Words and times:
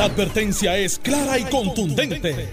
La 0.00 0.06
advertencia 0.06 0.78
es 0.78 0.98
clara 0.98 1.38
y 1.38 1.44
contundente. 1.44 2.48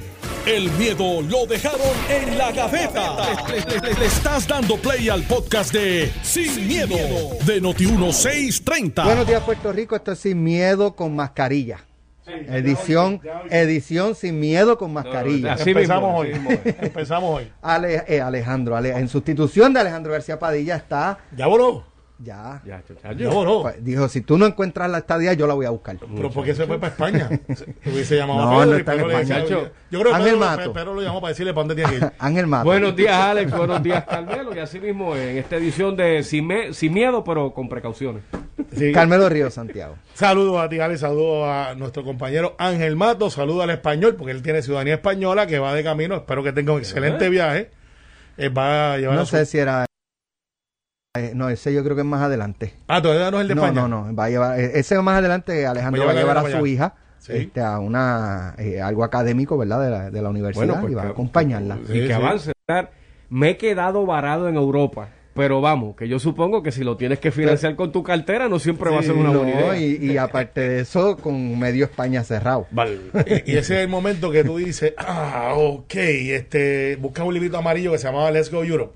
El 0.45 0.69
miedo 0.71 1.21
lo 1.21 1.45
dejaron 1.45 1.79
en 2.09 2.37
la 2.37 2.51
gaveta. 2.51 3.15
Le, 3.47 3.61
le- 3.61 3.79
le- 3.87 3.99
le 4.01 4.05
estás 4.05 4.45
dando 4.45 4.75
play 4.75 5.07
al 5.07 5.23
podcast 5.23 5.71
de 5.71 6.11
Sin, 6.23 6.67
miedo, 6.67 6.97
de 7.45 7.61
Noti1630. 7.61 9.01
Buenos 9.05 9.25
días, 9.25 9.41
Puerto 9.43 9.71
Rico. 9.71 9.95
Esto 9.95 10.11
es 10.11 10.19
Sin 10.19 10.43
Miedo 10.43 10.93
con 10.93 11.15
Mascarilla. 11.15 11.79
edición, 12.25 13.21
edición 13.49 14.13
Sin 14.13 14.41
Miedo 14.41 14.77
con 14.77 14.91
Mascarilla. 14.91 15.53
Así 15.53 15.69
empezamos 15.69 16.25
mismo, 16.27 16.49
hoy. 16.49 16.59
empezamos 16.81 17.37
hoy. 17.39 17.51
Ale- 17.61 18.03
eh, 18.09 18.19
Alejandro, 18.19 18.75
Ale- 18.75 18.89
en 18.89 19.07
sustitución 19.07 19.71
de 19.71 19.79
Alejandro 19.79 20.11
García 20.11 20.37
Padilla 20.37 20.75
está 20.75 21.17
Ya 21.37 21.47
voló. 21.47 21.85
Ya. 22.19 22.61
Ya, 22.65 22.81
chacho. 22.87 23.11
Ya 23.17 23.29
voló. 23.29 23.61
Pues, 23.63 23.83
dijo, 23.83 24.07
si 24.09 24.21
tú 24.21 24.37
no 24.37 24.45
encuentras 24.45 24.89
la 24.89 24.99
estadía, 24.99 25.33
yo 25.33 25.45
la 25.47 25.53
voy 25.53 25.65
a 25.65 25.69
buscar. 25.69 25.97
Pero 26.15 26.29
¿por 26.31 26.43
qué 26.43 26.55
se 26.55 26.65
fue 26.65 26.79
para 26.79 26.91
España? 26.93 27.29
Se 27.83 27.89
hubiese 27.91 28.15
llamado 28.17 28.39
No, 28.41 28.47
a 28.61 28.63
Pedro 28.63 28.71
no 28.71 28.77
está 28.77 28.93
en 28.93 28.97
Pedro 28.99 29.11
España. 29.19 29.41
Chacho. 29.43 29.69
Yo 29.91 29.99
creo 29.99 30.11
que 30.11 30.15
Ángel 30.17 30.33
Pedro, 30.33 30.45
Mato. 30.45 30.73
Pedro 30.73 30.93
lo 30.95 31.01
llamó 31.01 31.21
para 31.21 31.29
decirle 31.29 31.53
para 31.53 31.67
dónde 31.67 31.75
tiene 31.75 31.89
que 31.99 32.05
ir. 32.05 32.11
Ángel 32.19 32.47
Mato. 32.47 32.65
Buenos 32.65 32.95
días, 32.95 33.13
Alex. 33.15 33.51
Buenos 33.51 33.83
días, 33.83 34.03
Carmelo. 34.05 34.55
Y 34.55 34.59
así 34.59 34.79
mismo 34.79 35.15
en 35.15 35.37
esta 35.37 35.55
edición 35.57 35.95
de 35.95 36.23
Sin, 36.23 36.47
Me- 36.47 36.73
Sin 36.73 36.93
Miedo, 36.93 37.23
pero 37.23 37.53
con 37.53 37.69
precauciones. 37.69 38.23
Sí. 38.75 38.91
Carmelo 38.91 39.29
Río 39.29 39.49
Santiago. 39.51 39.95
Saludos 40.13 40.59
a 40.59 40.67
ti, 40.69 40.79
Ale. 40.79 40.97
Saludos 40.97 41.47
a 41.47 41.75
nuestro 41.75 42.03
compañero 42.03 42.55
Ángel 42.57 42.95
Mato. 42.95 43.29
Saludos 43.29 43.63
al 43.63 43.69
español, 43.69 44.15
porque 44.15 44.31
él 44.31 44.41
tiene 44.41 44.61
ciudadanía 44.61 44.95
española 44.95 45.47
que 45.47 45.59
va 45.59 45.73
de 45.73 45.83
camino. 45.83 46.15
Espero 46.15 46.43
que 46.43 46.51
tenga 46.51 46.73
un 46.73 46.79
excelente 46.79 47.29
viaje. 47.29 47.69
Él 48.37 48.55
va 48.55 48.93
a 48.93 48.97
llevar 48.97 49.15
No 49.15 49.21
a 49.21 49.25
su- 49.25 49.35
sé 49.37 49.45
si 49.45 49.57
era. 49.57 49.86
Eh, 51.19 51.31
no, 51.35 51.49
ese 51.49 51.73
yo 51.73 51.83
creo 51.83 51.95
que 51.95 52.01
es 52.01 52.07
más 52.07 52.21
adelante. 52.21 52.73
Ah, 52.87 53.01
todavía 53.01 53.29
no 53.31 53.37
es 53.37 53.41
el 53.43 53.47
de 53.49 53.55
No, 53.55 53.65
España. 53.65 53.87
no, 53.87 54.05
no. 54.07 54.15
Va 54.15 54.25
a 54.25 54.29
llevar, 54.29 54.59
eh, 54.59 54.71
ese 54.75 54.99
más 55.01 55.19
adelante, 55.19 55.65
Alejandro 55.65 56.05
Va 56.05 56.11
a 56.11 56.15
llevar 56.15 56.37
a 56.37 56.49
su 56.59 56.65
hija 56.67 56.93
Sí. 57.19 57.33
este, 57.33 57.61
a 57.61 57.79
una 57.79 58.53
eh, 58.57 58.79
algo 58.81 59.03
académico, 59.03 59.57
¿verdad? 59.57 59.81
De 59.83 59.89
la, 59.89 60.09
de 60.11 60.21
la 60.21 60.29
universidad 60.29 60.79
pues 60.79 60.91
y 60.91 60.95
va 60.95 61.03
a 61.03 61.09
acompañarla. 61.09 61.77
Y 61.83 61.87
Sí, 61.87 61.93
que 62.01 62.07
sí. 62.07 62.11
avance. 62.13 62.51
Me 63.29 63.49
he 63.51 63.57
quedado 63.57 64.05
varado 64.05 64.47
en 64.47 64.55
Europa. 64.55 65.09
Pero 65.33 65.61
vamos, 65.61 65.95
que 65.95 66.07
yo 66.07 66.17
supongo 66.17 66.63
que 66.63 66.71
si 66.71 66.83
lo 66.83 66.97
tienes 66.97 67.19
que 67.19 67.29
financiar 67.29 67.75
con 67.75 67.91
tu 67.91 68.01
cartera, 68.01 68.49
no 68.49 68.57
siempre 68.57 68.89
va 68.89 68.99
a 69.01 69.03
ser 69.03 69.13
una 69.13 69.29
No, 69.31 69.39
buena 69.43 69.77
idea. 69.77 69.77
y, 69.77 70.13
y 70.13 70.17
aparte 70.17 70.61
de 70.67 70.79
eso, 70.79 71.15
con 71.17 71.59
medio 71.59 71.85
España 71.85 72.23
cerrado. 72.23 72.65
Vale. 72.71 72.97
Y, 73.45 73.51
y 73.51 73.57
ese 73.57 73.75
es 73.75 73.81
el 73.81 73.87
momento 73.87 74.31
que 74.31 74.43
tú 74.43 74.57
dices, 74.57 74.93
ah, 74.97 75.53
ok, 75.55 75.93
este, 75.95 76.95
buscas 76.99 77.23
un 77.25 77.35
librito 77.35 77.55
amarillo 77.57 77.91
que 77.91 77.99
se 77.99 78.07
llamaba 78.07 78.31
Let's 78.31 78.49
Go 78.51 78.63
Europe, 78.63 78.93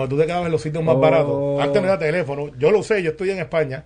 donde 0.00 0.08
tú 0.08 0.18
te 0.20 0.26
quedabas 0.26 0.46
en 0.46 0.52
los 0.52 0.60
sitios 0.62 0.82
más 0.84 0.96
Oh. 0.96 1.00
baratos. 1.00 1.60
Antes 1.62 1.80
no 1.82 1.88
era 1.88 1.98
teléfono, 1.98 2.50
yo 2.58 2.70
lo 2.70 2.82
sé, 2.82 3.02
yo 3.02 3.10
estudié 3.12 3.32
en 3.32 3.38
España, 3.38 3.84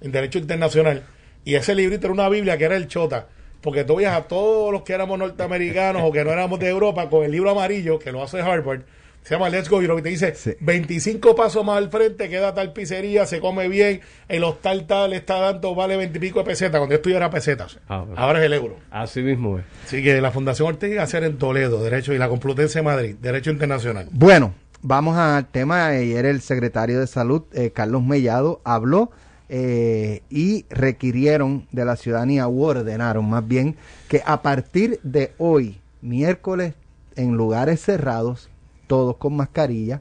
en 0.00 0.12
Derecho 0.12 0.38
Internacional, 0.38 1.02
y 1.44 1.54
ese 1.56 1.74
librito 1.74 2.06
era 2.06 2.14
una 2.14 2.28
Biblia 2.28 2.56
que 2.56 2.64
era 2.64 2.76
el 2.76 2.86
Chota, 2.88 3.26
porque 3.60 3.82
tú 3.84 3.96
veías 3.96 4.14
a 4.16 4.22
todos 4.22 4.72
los 4.72 4.82
que 4.82 4.92
éramos 4.92 5.18
norteamericanos 5.18 6.02
o 6.04 6.12
que 6.12 6.24
no 6.24 6.30
éramos 6.30 6.58
de 6.60 6.68
Europa 6.68 7.08
con 7.10 7.24
el 7.24 7.32
libro 7.32 7.50
amarillo, 7.50 7.98
que 7.98 8.12
lo 8.12 8.22
hace 8.22 8.40
Harvard, 8.40 8.82
se 9.24 9.34
llama 9.34 9.50
Let's 9.50 9.68
Go 9.68 9.82
Europe, 9.82 10.00
y 10.00 10.02
te 10.04 10.08
dice, 10.10 10.34
Sí. 10.36 10.52
25 10.60 11.34
pasos 11.34 11.64
más 11.64 11.76
al 11.76 11.90
frente, 11.90 12.28
queda 12.30 12.54
tal 12.54 12.72
pizzería, 12.72 13.26
se 13.26 13.40
come 13.40 13.68
bien, 13.68 14.00
el 14.28 14.44
hostal 14.44 14.86
tal 14.86 15.12
está 15.12 15.38
dando, 15.40 15.74
vale 15.74 15.96
20 15.96 16.16
y 16.16 16.20
pico 16.20 16.38
de 16.38 16.44
pesetas, 16.44 16.78
cuando 16.78 16.92
yo 16.92 16.96
estudié 16.98 17.16
era 17.16 17.28
pesetas, 17.28 17.78
Ah, 17.88 18.04
ahora 18.16 18.38
es 18.38 18.46
el 18.46 18.52
euro. 18.52 18.76
Así 18.92 19.20
mismo 19.22 19.58
es. 19.58 19.64
Así 19.86 20.02
que 20.04 20.20
la 20.20 20.30
Fundación 20.30 20.68
Ortega 20.68 21.02
hacer 21.02 21.24
en 21.24 21.36
Toledo, 21.36 21.82
Derecho, 21.82 22.14
y 22.14 22.18
la 22.18 22.28
Complutense 22.28 22.78
de 22.78 22.82
Madrid, 22.84 23.16
Derecho 23.20 23.50
Internacional. 23.50 24.06
Bueno, 24.12 24.54
vamos 24.82 25.16
al 25.16 25.46
tema. 25.46 25.86
Ayer 25.86 26.26
el 26.26 26.40
secretario 26.40 27.00
de 27.00 27.06
Salud, 27.06 27.42
eh, 27.52 27.70
Carlos 27.70 28.02
Mellado, 28.02 28.60
habló 28.64 29.10
eh, 29.48 30.22
y 30.30 30.66
requirieron 30.70 31.66
de 31.72 31.84
la 31.84 31.96
ciudadanía, 31.96 32.48
o 32.48 32.60
ordenaron 32.60 33.28
más 33.28 33.46
bien, 33.46 33.76
que 34.08 34.22
a 34.26 34.42
partir 34.42 35.00
de 35.02 35.32
hoy, 35.38 35.80
miércoles, 36.02 36.74
en 37.16 37.36
lugares 37.36 37.80
cerrados, 37.80 38.48
todos 38.86 39.16
con 39.16 39.36
mascarilla, 39.36 40.00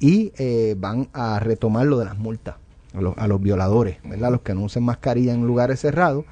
y 0.00 0.32
eh, 0.38 0.74
van 0.78 1.08
a 1.12 1.38
retomar 1.40 1.86
lo 1.86 1.98
de 1.98 2.04
las 2.04 2.16
multas 2.16 2.56
a 2.94 3.00
los, 3.00 3.18
a 3.18 3.26
los 3.26 3.40
violadores, 3.42 3.98
¿verdad? 4.04 4.30
Los 4.30 4.40
que 4.42 4.54
no 4.54 4.62
usen 4.62 4.82
mascarilla 4.84 5.34
en 5.34 5.46
lugares 5.46 5.80
cerrados, 5.80 6.24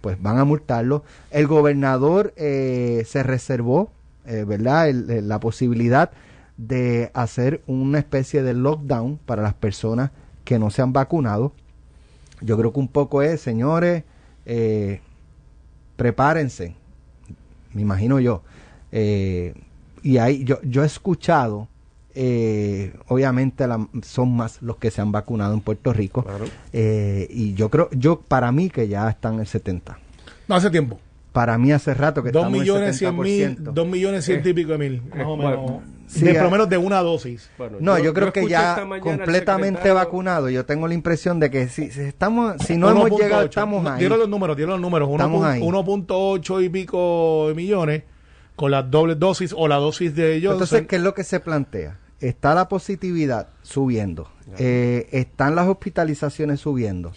pues 0.00 0.20
van 0.22 0.38
a 0.38 0.44
multarlo. 0.44 1.02
El 1.30 1.46
gobernador 1.46 2.32
eh, 2.36 3.04
se 3.06 3.22
reservó, 3.22 3.90
eh, 4.26 4.44
¿verdad? 4.46 4.88
El- 4.88 5.28
la 5.28 5.40
posibilidad 5.40 6.10
de 6.66 7.10
hacer 7.14 7.62
una 7.66 7.98
especie 7.98 8.42
de 8.42 8.52
lockdown 8.54 9.18
para 9.24 9.42
las 9.42 9.54
personas 9.54 10.10
que 10.44 10.58
no 10.58 10.70
se 10.70 10.82
han 10.82 10.92
vacunado. 10.92 11.52
Yo 12.42 12.56
creo 12.58 12.72
que 12.72 12.80
un 12.80 12.88
poco 12.88 13.22
es, 13.22 13.40
señores, 13.40 14.04
eh, 14.46 15.00
prepárense, 15.96 16.74
me 17.74 17.82
imagino 17.82 18.20
yo. 18.20 18.42
Eh, 18.92 19.54
y 20.02 20.18
ahí 20.18 20.44
yo, 20.44 20.58
yo 20.62 20.82
he 20.82 20.86
escuchado, 20.86 21.68
eh, 22.14 22.94
obviamente 23.08 23.66
la- 23.66 23.86
son 24.02 24.34
más 24.36 24.60
los 24.62 24.76
que 24.76 24.90
se 24.90 25.00
han 25.00 25.12
vacunado 25.12 25.54
en 25.54 25.60
Puerto 25.60 25.92
Rico, 25.92 26.22
Claro. 26.24 26.44
eh, 26.72 27.26
y 27.30 27.54
yo 27.54 27.68
creo, 27.70 27.88
yo 27.92 28.20
para 28.20 28.50
mí 28.52 28.70
que 28.70 28.88
ya 28.88 29.08
están 29.08 29.34
en 29.34 29.40
el 29.40 29.46
70. 29.46 29.98
No 30.48 30.56
hace 30.56 30.70
tiempo. 30.70 30.98
Para 31.32 31.56
mí 31.58 31.70
hace 31.70 31.94
rato 31.94 32.22
que 32.24 32.32
Dos 32.32 32.40
estamos 32.42 32.58
millones 32.60 32.88
en 32.88 32.94
cien 32.94 33.16
mil, 33.18 33.56
70%. 33.56 33.72
dos 33.72 33.86
millones 33.86 34.24
cien 34.24 34.42
y 34.44 34.52
pico 34.52 34.72
de 34.72 34.78
mil, 34.78 35.02
más 35.16 35.26
o 35.26 35.36
menos. 35.36 35.56
bueno, 35.56 35.82
sí, 36.10 36.24
de 36.24 36.34
por 36.34 36.44
lo 36.44 36.50
menos 36.50 36.68
de 36.68 36.76
una 36.76 37.00
dosis. 37.00 37.50
Bueno, 37.56 37.78
No, 37.80 37.98
yo, 37.98 38.12
creo 38.12 38.32
que 38.32 38.46
ya 38.48 38.86
completamente 39.00 39.90
vacunado. 39.92 40.50
Yo 40.50 40.64
tengo 40.64 40.88
la 40.88 40.94
impresión 40.94 41.40
de 41.40 41.50
que 41.50 41.68
si, 41.68 41.90
si 41.90 42.00
estamos, 42.00 42.56
si 42.66 42.76
no 42.76 42.90
hemos 42.90 43.10
1.8. 43.10 43.18
llegado, 43.22 43.44
estamos 43.44 43.86
ahí. 43.86 44.00
Dieron 44.00 44.18
los 44.18 44.28
números, 44.28 44.56
dieron 44.56 44.72
los 44.72 44.80
números. 44.80 45.08
Estamos 45.10 45.42
1.8 45.42 45.46
ahí. 45.46 45.60
1.8 45.62 46.64
y 46.64 46.68
pico 46.68 47.46
de 47.48 47.54
millones 47.54 48.02
con 48.56 48.70
las 48.70 48.90
dobles 48.90 49.18
dosis 49.18 49.54
o 49.56 49.68
la 49.68 49.76
dosis 49.76 50.14
de 50.14 50.34
Johnson. 50.34 50.52
Entonces, 50.52 50.86
¿qué 50.86 50.96
es 50.96 51.02
lo 51.02 51.14
que 51.14 51.24
se 51.24 51.40
plantea? 51.40 51.98
Está 52.20 52.54
la 52.54 52.68
positividad 52.68 53.48
subiendo, 53.62 54.28
eh, 54.58 55.08
están 55.12 55.54
las 55.54 55.66
hospitalizaciones 55.66 56.60
subiendo, 56.60 57.12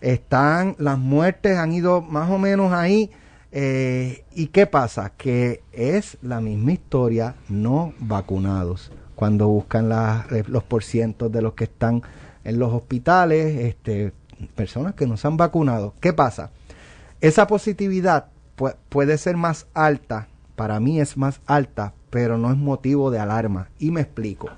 están 0.00 0.76
las 0.78 0.96
muertes 0.96 1.58
han 1.58 1.72
ido 1.72 2.00
más 2.00 2.30
o 2.30 2.38
menos 2.38 2.72
ahí. 2.72 3.10
Eh, 3.56 4.24
¿Y 4.34 4.48
qué 4.48 4.66
pasa? 4.66 5.12
Que 5.16 5.62
es 5.72 6.18
la 6.22 6.40
misma 6.40 6.72
historia, 6.72 7.36
no 7.48 7.94
vacunados. 8.00 8.90
Cuando 9.14 9.46
buscan 9.46 9.90
eh, 10.32 10.42
los 10.48 10.64
porcientos 10.64 11.30
de 11.30 11.40
los 11.40 11.54
que 11.54 11.64
están 11.64 12.02
en 12.42 12.58
los 12.58 12.72
hospitales, 12.72 13.56
este, 13.60 14.12
personas 14.56 14.94
que 14.94 15.06
no 15.06 15.16
se 15.16 15.28
han 15.28 15.36
vacunado. 15.36 15.94
¿Qué 16.00 16.12
pasa? 16.12 16.50
Esa 17.20 17.46
positividad 17.46 18.26
pu- 18.58 18.74
puede 18.88 19.16
ser 19.18 19.36
más 19.36 19.66
alta, 19.72 20.26
para 20.56 20.80
mí 20.80 21.00
es 21.00 21.16
más 21.16 21.40
alta, 21.46 21.94
pero 22.10 22.36
no 22.38 22.50
es 22.50 22.56
motivo 22.56 23.10
de 23.12 23.20
alarma. 23.20 23.68
Y 23.78 23.92
me 23.92 24.00
explico. 24.00 24.50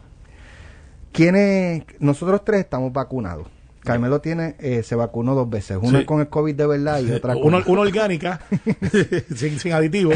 ¿Quiénes? 1.12 1.84
Nosotros 2.00 2.44
tres 2.44 2.60
estamos 2.60 2.92
vacunados. 2.92 3.46
Carmelo 3.86 4.20
tiene, 4.20 4.54
eh, 4.58 4.82
se 4.82 4.94
vacunó 4.94 5.34
dos 5.34 5.48
veces, 5.48 5.78
una 5.80 6.00
Sí. 6.00 6.04
con 6.04 6.20
el 6.20 6.28
COVID 6.28 6.54
de 6.54 6.66
verdad 6.66 7.00
y 7.00 7.10
otra 7.12 7.34
con... 7.34 7.44
una, 7.44 7.62
una 7.66 7.80
orgánica, 7.80 8.41
sin, 9.34 9.58
sin 9.58 9.72
aditivos. 9.72 10.14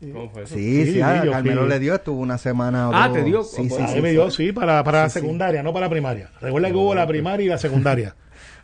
¿Cómo 0.00 0.30
fue 0.30 0.44
eso? 0.44 0.54
Sí, 0.54 0.84
sí, 0.86 0.92
Sí, 0.94 1.00
a 1.02 1.24
yo 1.24 1.32
Carmelo 1.32 1.62
fui. 1.62 1.70
le 1.70 1.78
dio, 1.80 1.94
estuvo 1.96 2.20
una 2.20 2.38
semana 2.38 2.88
o 2.88 2.92
Ah, 2.94 3.08
dos. 3.08 3.16
te 3.16 3.24
dio, 3.24 3.42
Sí, 3.42 3.62
sí, 3.64 3.68
pues, 3.68 3.80
Ahí 3.82 3.94
sí, 3.96 4.00
me 4.02 4.08
sí. 4.10 4.12
dio, 4.14 4.30
sí, 4.30 4.52
para, 4.52 4.84
para 4.84 5.02
la 5.02 5.08
Sí, 5.08 5.14
sí. 5.18 5.20
secundaria, 5.20 5.62
no 5.64 5.72
para 5.72 5.86
la 5.86 5.90
primaria. 5.90 6.30
Recuerda 6.40 6.68
que 6.68 6.74
hubo 6.76 6.94
la 6.94 7.06
primaria 7.06 7.44
y 7.46 7.48
la 7.48 7.58
secundaria. 7.58 8.14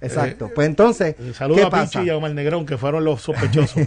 Exacto. 0.01 0.51
Pues 0.55 0.67
entonces, 0.69 1.17
Eh, 1.19 1.33
Saludos 1.35 1.61
¿qué 1.61 1.67
a 1.67 1.71
pasa? 1.71 1.99
Pichi 2.01 2.07
y 2.07 2.11
a 2.11 2.17
Omar 2.17 2.33
Negrón, 2.33 2.67
que 2.67 2.77
fueron 2.77 3.05
los 3.05 3.23
sospechosos. 3.23 3.83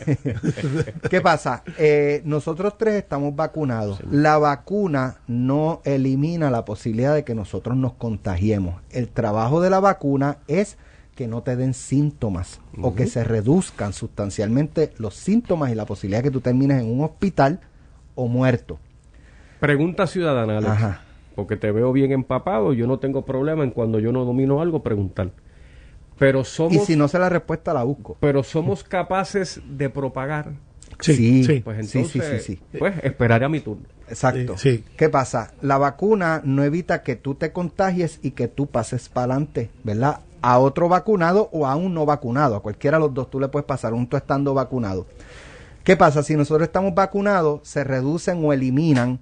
¿Qué 1.09 1.21
pasa? 1.21 1.63
Eh, 1.77 2.21
nosotros 2.25 2.77
tres 2.77 2.95
estamos 2.95 3.35
vacunados. 3.35 3.99
La 4.09 4.37
vacuna 4.37 5.17
no 5.27 5.81
elimina 5.85 6.49
la 6.51 6.65
posibilidad 6.65 7.13
de 7.13 7.23
que 7.23 7.35
nosotros 7.35 7.77
nos 7.77 7.93
contagiemos. 7.93 8.81
El 8.89 9.09
trabajo 9.09 9.61
de 9.61 9.69
la 9.69 9.79
vacuna 9.79 10.37
es 10.47 10.77
que 11.15 11.27
no 11.27 11.41
te 11.41 11.55
den 11.55 11.73
síntomas 11.73 12.61
o 12.81 12.93
que 12.93 13.07
se 13.07 13.23
reduzcan 13.23 13.91
sustancialmente 13.91 14.93
los 14.99 15.15
síntomas 15.15 15.71
y 15.71 15.75
la 15.75 15.85
posibilidad 15.85 16.19
de 16.19 16.29
que 16.29 16.31
tú 16.31 16.41
termines 16.41 16.79
en 16.81 16.91
un 16.91 17.03
hospital 17.03 17.59
o 18.13 18.27
muerto. 18.27 18.77
Pregunta 19.59 20.05
ciudadana, 20.05 20.59
Alex. 20.59 20.71
Ajá. 20.71 21.01
Porque 21.35 21.55
te 21.55 21.71
veo 21.71 21.91
bien 21.91 22.11
empapado. 22.11 22.73
Yo 22.73 22.85
no 22.85 22.99
tengo 22.99 23.25
problema 23.25 23.63
en 23.63 23.71
cuando 23.71 23.99
yo 23.99 24.11
no 24.11 24.25
domino 24.25 24.61
algo 24.61 24.83
preguntar. 24.83 25.31
Pero 26.19 26.43
somos, 26.43 26.73
Y 26.73 26.79
si 26.79 26.95
no 26.95 27.07
sé 27.07 27.19
la 27.19 27.29
respuesta, 27.29 27.73
la 27.73 27.83
busco. 27.83 28.17
pero 28.19 28.43
somos 28.43 28.83
capaces 28.83 29.61
de 29.69 29.89
propagar. 29.89 30.51
Sí, 30.99 31.43
sí. 31.43 31.59
Pues 31.59 31.87
Sí, 31.89 31.99
entonces, 31.99 32.25
sí, 32.25 32.39
sí, 32.39 32.61
sí. 32.71 32.77
pues 32.79 32.95
esperaré 33.03 33.45
a 33.45 33.49
mi 33.49 33.59
turno. 33.59 33.83
Exacto. 34.09 34.57
Sí, 34.57 34.77
sí. 34.77 34.83
¿Qué 34.97 35.09
pasa? 35.09 35.51
La 35.61 35.77
vacuna 35.77 36.41
no 36.43 36.63
evita 36.63 37.03
que 37.03 37.15
tú 37.15 37.35
te 37.35 37.51
contagies 37.51 38.19
y 38.23 38.31
que 38.31 38.47
tú 38.47 38.65
pases 38.67 39.09
para 39.09 39.33
adelante, 39.33 39.69
¿verdad? 39.83 40.21
A 40.41 40.57
otro 40.59 40.87
vacunado 40.89 41.49
o 41.51 41.67
a 41.67 41.75
un 41.75 41.93
no 41.93 42.05
vacunado. 42.05 42.55
A 42.55 42.61
cualquiera 42.63 42.97
de 42.97 43.01
los 43.03 43.13
dos 43.13 43.29
tú 43.29 43.39
le 43.39 43.47
puedes 43.49 43.65
pasar, 43.65 43.93
un 43.93 44.07
tú 44.07 44.17
estando 44.17 44.53
vacunado. 44.55 45.05
¿Qué 45.83 45.95
pasa? 45.97 46.23
Si 46.23 46.35
nosotros 46.35 46.67
estamos 46.67 46.95
vacunados, 46.95 47.59
se 47.63 47.83
reducen 47.83 48.43
o 48.43 48.51
eliminan 48.53 49.19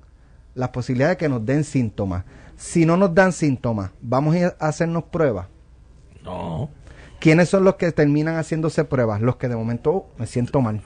las 0.53 0.69
posibilidades 0.69 1.17
de 1.17 1.17
que 1.17 1.29
nos 1.29 1.45
den 1.45 1.63
síntomas. 1.65 2.23
Si 2.57 2.85
no 2.85 2.95
nos 2.95 3.13
dan 3.13 3.33
síntomas, 3.33 3.91
vamos 4.01 4.35
a 4.35 4.39
ir 4.39 4.45
a 4.59 4.67
hacernos 4.67 5.03
pruebas. 5.05 5.47
No. 6.23 6.69
¿Quiénes 7.25 7.49
son 7.49 7.63
los 7.63 7.73
que 7.77 7.91
terminan 7.91 8.35
haciéndose 8.35 8.83
pruebas? 8.83 9.19
Los 9.19 9.37
que 9.37 9.47
de 9.49 9.55
momento 9.55 9.91
"Oh, 9.91 10.09
me 10.19 10.27
siento 10.27 10.61
mal. 10.61 10.81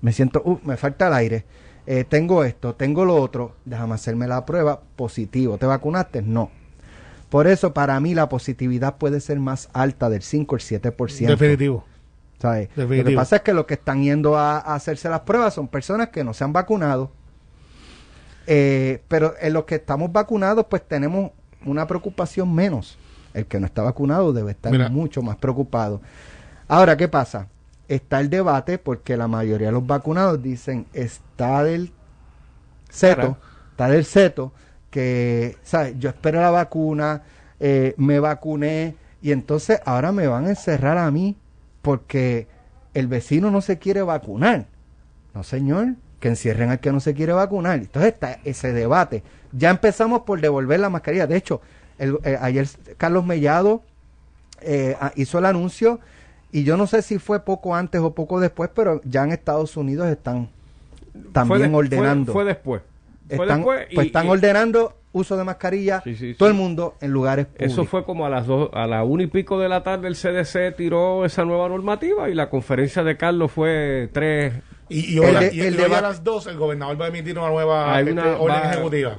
me 0.00 0.12
siento, 0.12 0.42
uh, 0.44 0.58
me 0.64 0.76
falta 0.76 1.06
el 1.06 1.14
aire, 1.14 1.44
eh, 1.86 2.02
tengo 2.02 2.42
esto, 2.42 2.74
tengo 2.74 3.04
lo 3.04 3.14
otro, 3.14 3.54
déjame 3.64 3.94
hacerme 3.94 4.26
la 4.26 4.44
prueba, 4.44 4.80
positivo, 4.96 5.58
¿te 5.58 5.66
vacunaste? 5.66 6.22
No. 6.22 6.50
Por 7.30 7.46
eso 7.46 7.72
para 7.72 8.00
mí 8.00 8.14
la 8.16 8.28
positividad 8.28 8.96
puede 8.96 9.20
ser 9.20 9.38
más 9.38 9.68
alta 9.72 10.10
del 10.10 10.22
5 10.22 10.56
o 10.56 10.58
el 10.58 10.62
7%. 10.64 11.28
Definitivo. 11.28 11.84
¿sabes? 12.40 12.68
Lo 12.74 12.88
que 12.88 12.94
Definitivo. 12.96 13.20
pasa 13.20 13.36
es 13.36 13.42
que 13.42 13.54
los 13.54 13.66
que 13.66 13.74
están 13.74 14.02
yendo 14.02 14.36
a, 14.36 14.58
a 14.58 14.74
hacerse 14.74 15.08
las 15.08 15.20
pruebas 15.20 15.54
son 15.54 15.68
personas 15.68 16.08
que 16.08 16.24
no 16.24 16.34
se 16.34 16.42
han 16.42 16.52
vacunado. 16.52 17.12
Eh, 18.48 19.02
pero 19.06 19.34
en 19.40 19.52
los 19.52 19.66
que 19.66 19.76
estamos 19.76 20.10
vacunados, 20.12 20.66
pues 20.68 20.82
tenemos 20.86 21.30
una 21.64 21.86
preocupación 21.86 22.52
menos. 22.52 22.98
El 23.36 23.46
que 23.46 23.60
no 23.60 23.66
está 23.66 23.82
vacunado 23.82 24.32
debe 24.32 24.52
estar 24.52 24.72
Mira. 24.72 24.88
mucho 24.88 25.22
más 25.22 25.36
preocupado. 25.36 26.00
Ahora, 26.68 26.96
¿qué 26.96 27.06
pasa? 27.06 27.48
Está 27.86 28.20
el 28.20 28.30
debate 28.30 28.78
porque 28.78 29.16
la 29.16 29.28
mayoría 29.28 29.68
de 29.68 29.74
los 29.74 29.86
vacunados 29.86 30.42
dicen 30.42 30.86
está 30.92 31.62
del 31.62 31.92
seto, 32.88 33.36
está 33.70 33.88
del 33.88 34.04
seto, 34.04 34.52
que, 34.90 35.56
¿sabes? 35.62 35.94
Yo 35.98 36.08
espero 36.08 36.40
la 36.40 36.50
vacuna, 36.50 37.22
eh, 37.60 37.94
me 37.98 38.18
vacuné 38.20 38.96
y 39.20 39.32
entonces 39.32 39.80
ahora 39.84 40.12
me 40.12 40.26
van 40.26 40.46
a 40.46 40.50
encerrar 40.50 40.96
a 40.96 41.10
mí 41.10 41.36
porque 41.82 42.48
el 42.94 43.06
vecino 43.06 43.50
no 43.50 43.60
se 43.60 43.78
quiere 43.78 44.02
vacunar. 44.02 44.66
No, 45.34 45.42
señor, 45.42 45.96
que 46.20 46.28
encierren 46.28 46.70
al 46.70 46.80
que 46.80 46.90
no 46.90 47.00
se 47.00 47.12
quiere 47.12 47.34
vacunar. 47.34 47.78
Entonces 47.78 48.14
está 48.14 48.38
ese 48.44 48.72
debate. 48.72 49.22
Ya 49.52 49.70
empezamos 49.70 50.22
por 50.22 50.40
devolver 50.40 50.80
la 50.80 50.88
mascarilla. 50.88 51.26
De 51.26 51.36
hecho, 51.36 51.60
el- 51.98 52.18
eh, 52.24 52.36
ayer 52.40 52.66
Carlos 52.98 53.24
Mellado 53.24 53.82
eh, 54.62 54.96
ah, 55.00 55.12
hizo 55.16 55.38
el 55.38 55.44
anuncio 55.46 56.00
y 56.52 56.64
yo 56.64 56.76
no 56.76 56.86
sé 56.86 57.02
si 57.02 57.18
fue 57.18 57.40
poco 57.44 57.74
antes 57.74 58.00
o 58.00 58.14
poco 58.14 58.40
después, 58.40 58.70
pero 58.74 59.00
ya 59.04 59.24
en 59.24 59.32
Estados 59.32 59.76
Unidos 59.76 60.08
están 60.08 60.48
también 61.32 61.70
Fue 61.70 61.78
ordenando. 61.78 62.32
Fue, 62.32 62.42
fue 62.42 62.44
después. 62.44 62.82
Fue 63.28 63.44
están, 63.44 63.58
después 63.58 63.86
y- 63.90 63.94
pues 63.94 64.06
están 64.08 64.26
y- 64.26 64.30
ordenando 64.30 64.94
uso 65.12 65.36
de 65.38 65.44
mascarilla 65.44 66.02
Sí, 66.04 66.14
sí, 66.14 66.34
todo 66.34 66.48
sí. 66.50 66.54
el 66.54 66.60
mundo 66.60 66.94
en 67.00 67.10
lugares 67.10 67.46
públicos. 67.46 67.72
Eso 67.72 67.84
fue 67.86 68.04
como 68.04 68.26
a 68.26 68.30
las 68.30 68.46
dos, 68.46 68.68
a 68.74 68.86
la 68.86 69.02
una 69.02 69.22
y 69.22 69.26
pico 69.26 69.58
de 69.58 69.68
la 69.68 69.82
tarde 69.82 70.08
el 70.08 70.14
CDC 70.14 70.72
tiró 70.76 71.24
esa 71.24 71.44
nueva 71.46 71.68
normativa 71.70 72.28
y 72.28 72.34
la 72.34 72.50
conferencia 72.50 73.02
de 73.02 73.16
Carlos 73.16 73.50
fue 73.50 74.10
tres. 74.12 74.52
Y, 74.88 75.14
y 75.14 75.18
hoy, 75.18 75.26
El 75.26 75.38
de- 75.40 75.54
y- 75.54 75.60
el 75.62 75.74
y 75.74 75.78
hoy 75.82 75.92
a 75.92 76.00
las 76.00 76.22
2 76.22 76.46
el 76.46 76.56
gobernador 76.58 77.00
va 77.00 77.06
a 77.06 77.08
emitir 77.08 77.38
una 77.38 77.48
nueva 77.48 77.98
este, 78.00 78.12
una 78.12 78.38
orden 78.38 78.56
va- 78.62 78.72
ejecutiva. 78.72 79.16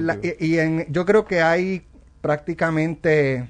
la- 0.00 0.18
y, 0.38 0.58
en, 0.58 0.86
yo 0.90 1.06
creo 1.06 1.24
que 1.24 1.40
hay 1.40 1.82
prácticamente 2.20 3.48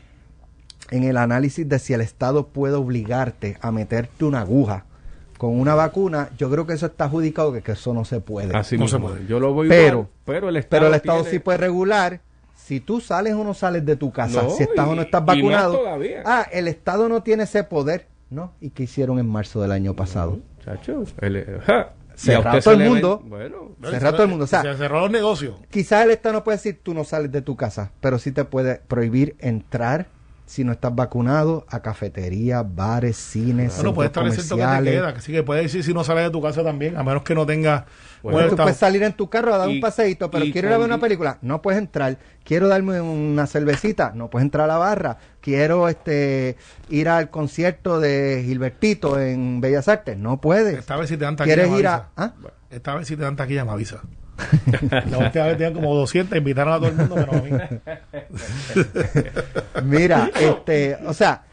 en 0.91 1.03
el 1.05 1.17
análisis 1.17 1.69
de 1.69 1.79
si 1.79 1.93
el 1.93 2.01
Estado 2.01 2.47
puede 2.49 2.75
obligarte 2.75 3.59
a 3.61 3.73
meterte 3.73 4.25
una 4.25 4.41
aguja 4.43 4.85
con 5.37 5.59
una 5.59 5.75
vacuna, 5.75 6.31
yo 6.39 6.49
creo 6.51 6.67
que 6.67 6.73
eso 6.75 6.87
está 6.87 7.05
adjudicado 7.07 7.53
que, 7.53 7.61
que 7.63 7.73
eso 7.73 7.93
no 7.93 8.05
se 8.05 8.21
puede. 8.21 8.57
Así 8.57 8.77
No 8.79 8.85
mismo. 8.85 8.99
se 8.99 9.03
puede. 9.15 9.27
Yo 9.27 9.39
lo 9.41 9.53
voy 9.53 9.69
Pero- 9.69 9.89
igual, 9.99 10.09
pero 10.25 10.49
el 10.49 10.57
Estado 10.57 10.81
Pero 10.81 10.87
el 10.89 10.95
Estado 10.95 11.19
tiene- 11.23 11.31
sí 11.31 11.39
puede 11.41 11.59
regular 11.59 12.21
si 12.55 12.81
tú 12.81 13.01
sales 13.01 13.35
o 13.35 13.45
no 13.45 13.53
sales 13.53 13.85
de 13.85 13.97
tu 13.97 14.13
casa, 14.13 14.43
No, 14.45 14.51
si 14.51 14.63
estás 14.63 14.89
o 14.89 14.95
no 14.95 15.03
estás 15.03 15.21
y 15.23 15.25
más 15.27 15.37
vacunado. 15.37 15.77
todavía. 15.79 16.23
Ah, 16.25 16.47
el 16.53 16.69
Estado 16.69 17.09
no 17.09 17.23
tiene 17.23 17.43
ese 17.43 17.65
poder, 17.65 18.07
¿no? 18.31 18.53
¿Y 18.61 18.71
qué 18.71 18.85
hicieron 18.85 19.19
en 19.19 19.29
marzo 19.29 19.61
del 19.61 19.73
año 19.73 19.95
pasado? 19.95 20.39
Chacho, 20.67 21.05
el- 21.21 21.61
ja. 21.67 21.93
Se 22.15 22.33
Y 22.33 22.35
a 22.35 22.39
usted 22.39 22.63
todo 22.65 22.75
el 22.75 22.89
mundo. 22.89 23.23
Bueno, 23.27 23.73
Cerrar 23.91 24.13
todo 24.15 24.23
el 24.23 24.29
mundo, 24.31 24.45
o 24.45 24.49
sea- 24.49 24.63
se 24.63 24.75
cerró 24.75 25.01
los 25.01 25.11
negocios. 25.11 25.57
Quizás 25.71 26.03
el 26.05 26.13
Estado 26.13 26.33
no 26.33 26.45
puede 26.45 26.57
decir 26.57 26.81
tú 26.83 26.95
no 26.95 27.05
sales 27.05 27.31
de 27.31 27.43
tu 27.43 27.57
casa, 27.57 27.93
pero 28.01 28.19
sí 28.19 28.33
te 28.33 28.45
puede 28.45 28.81
prohibir 28.89 29.37
entrar 29.39 30.07
si 30.47 30.63
no 30.63 30.71
estás 30.73 30.95
vacunado 30.95 31.67
a 31.69 31.81
cafeterías, 31.83 32.65
bares, 32.75 33.17
cines, 33.17 33.75
Bueno, 33.77 33.93
puede 33.95 34.07
centros 34.09 34.27
establecer 34.39 34.49
toque 34.49 34.63
de 34.63 34.67
comerciales. 34.69 34.95
queda, 34.95 35.09
así 35.19 35.33
que 35.33 35.43
puede 35.43 35.63
decir 35.63 35.83
si 35.85 35.93
no 35.93 36.05
sales 36.05 36.25
de 36.25 36.31
tu 36.31 36.41
casa 36.41 36.63
también, 36.63 36.97
a 36.97 37.03
menos 37.03 37.23
que 37.25 37.35
no 37.35 37.45
tengas 37.45 37.85
Bueno, 38.23 38.39
buen 38.39 38.49
tú 38.51 38.57
puedes 38.57 38.77
salir 38.77 39.03
en 39.03 39.13
tu 39.13 39.29
carro 39.29 39.53
a 39.55 39.59
dar 39.59 39.69
Y- 39.69 39.75
un 39.75 39.81
paseíto, 39.81 40.31
pero 40.31 40.45
quiero 40.53 40.69
ir 40.69 40.75
a 40.75 40.79
ver 40.79 40.87
una 40.87 40.99
película, 41.01 41.39
no 41.43 41.61
puedes 41.61 41.79
entrar. 41.79 42.17
Quiero 42.45 42.69
darme 42.69 43.01
una 43.01 43.47
cervecita, 43.49 44.13
no 44.15 44.31
puedes 44.31 44.45
entrar 44.45 44.65
a 44.71 44.73
la 44.73 44.79
barra. 44.79 45.19
Quiero 45.41 45.89
este 45.89 46.57
ir 46.91 47.09
al 47.09 47.29
concierto 47.31 47.99
de 47.99 48.43
Gilbertito 48.47 49.19
en 49.21 49.61
Bellas 49.61 49.89
Artes, 49.89 50.17
no 50.17 50.41
puedes. 50.41 50.79
Esta 50.79 50.97
vez 50.97 51.09
si 51.09 51.17
te 51.17 51.25
dan 51.25 51.35
taquilla, 51.35 51.57
¿Quieres 51.57 51.79
ir 51.79 51.87
a 51.89 52.11
ah? 52.17 52.35
Esta 52.71 52.95
vez 52.95 53.09
si 53.09 53.17
te 53.17 53.23
dan 53.23 53.35
taquilla, 53.35 53.65
me 53.65 53.73
avisa. 53.73 54.01
La 55.11 55.19
última 55.19 55.47
vez 55.47 55.57
tenían 55.57 55.75
como 55.75 55.95
200, 55.95 56.37
invitaron 56.39 56.75
a 56.75 56.77
todo 56.77 56.89
el 56.89 56.97
mundo 56.97 57.17
menos 57.17 57.35
a 57.35 57.43
mí. 57.43 57.51
Mira, 59.85 60.31
este, 60.39 60.97
o 61.07 61.15
sea, 61.15 61.45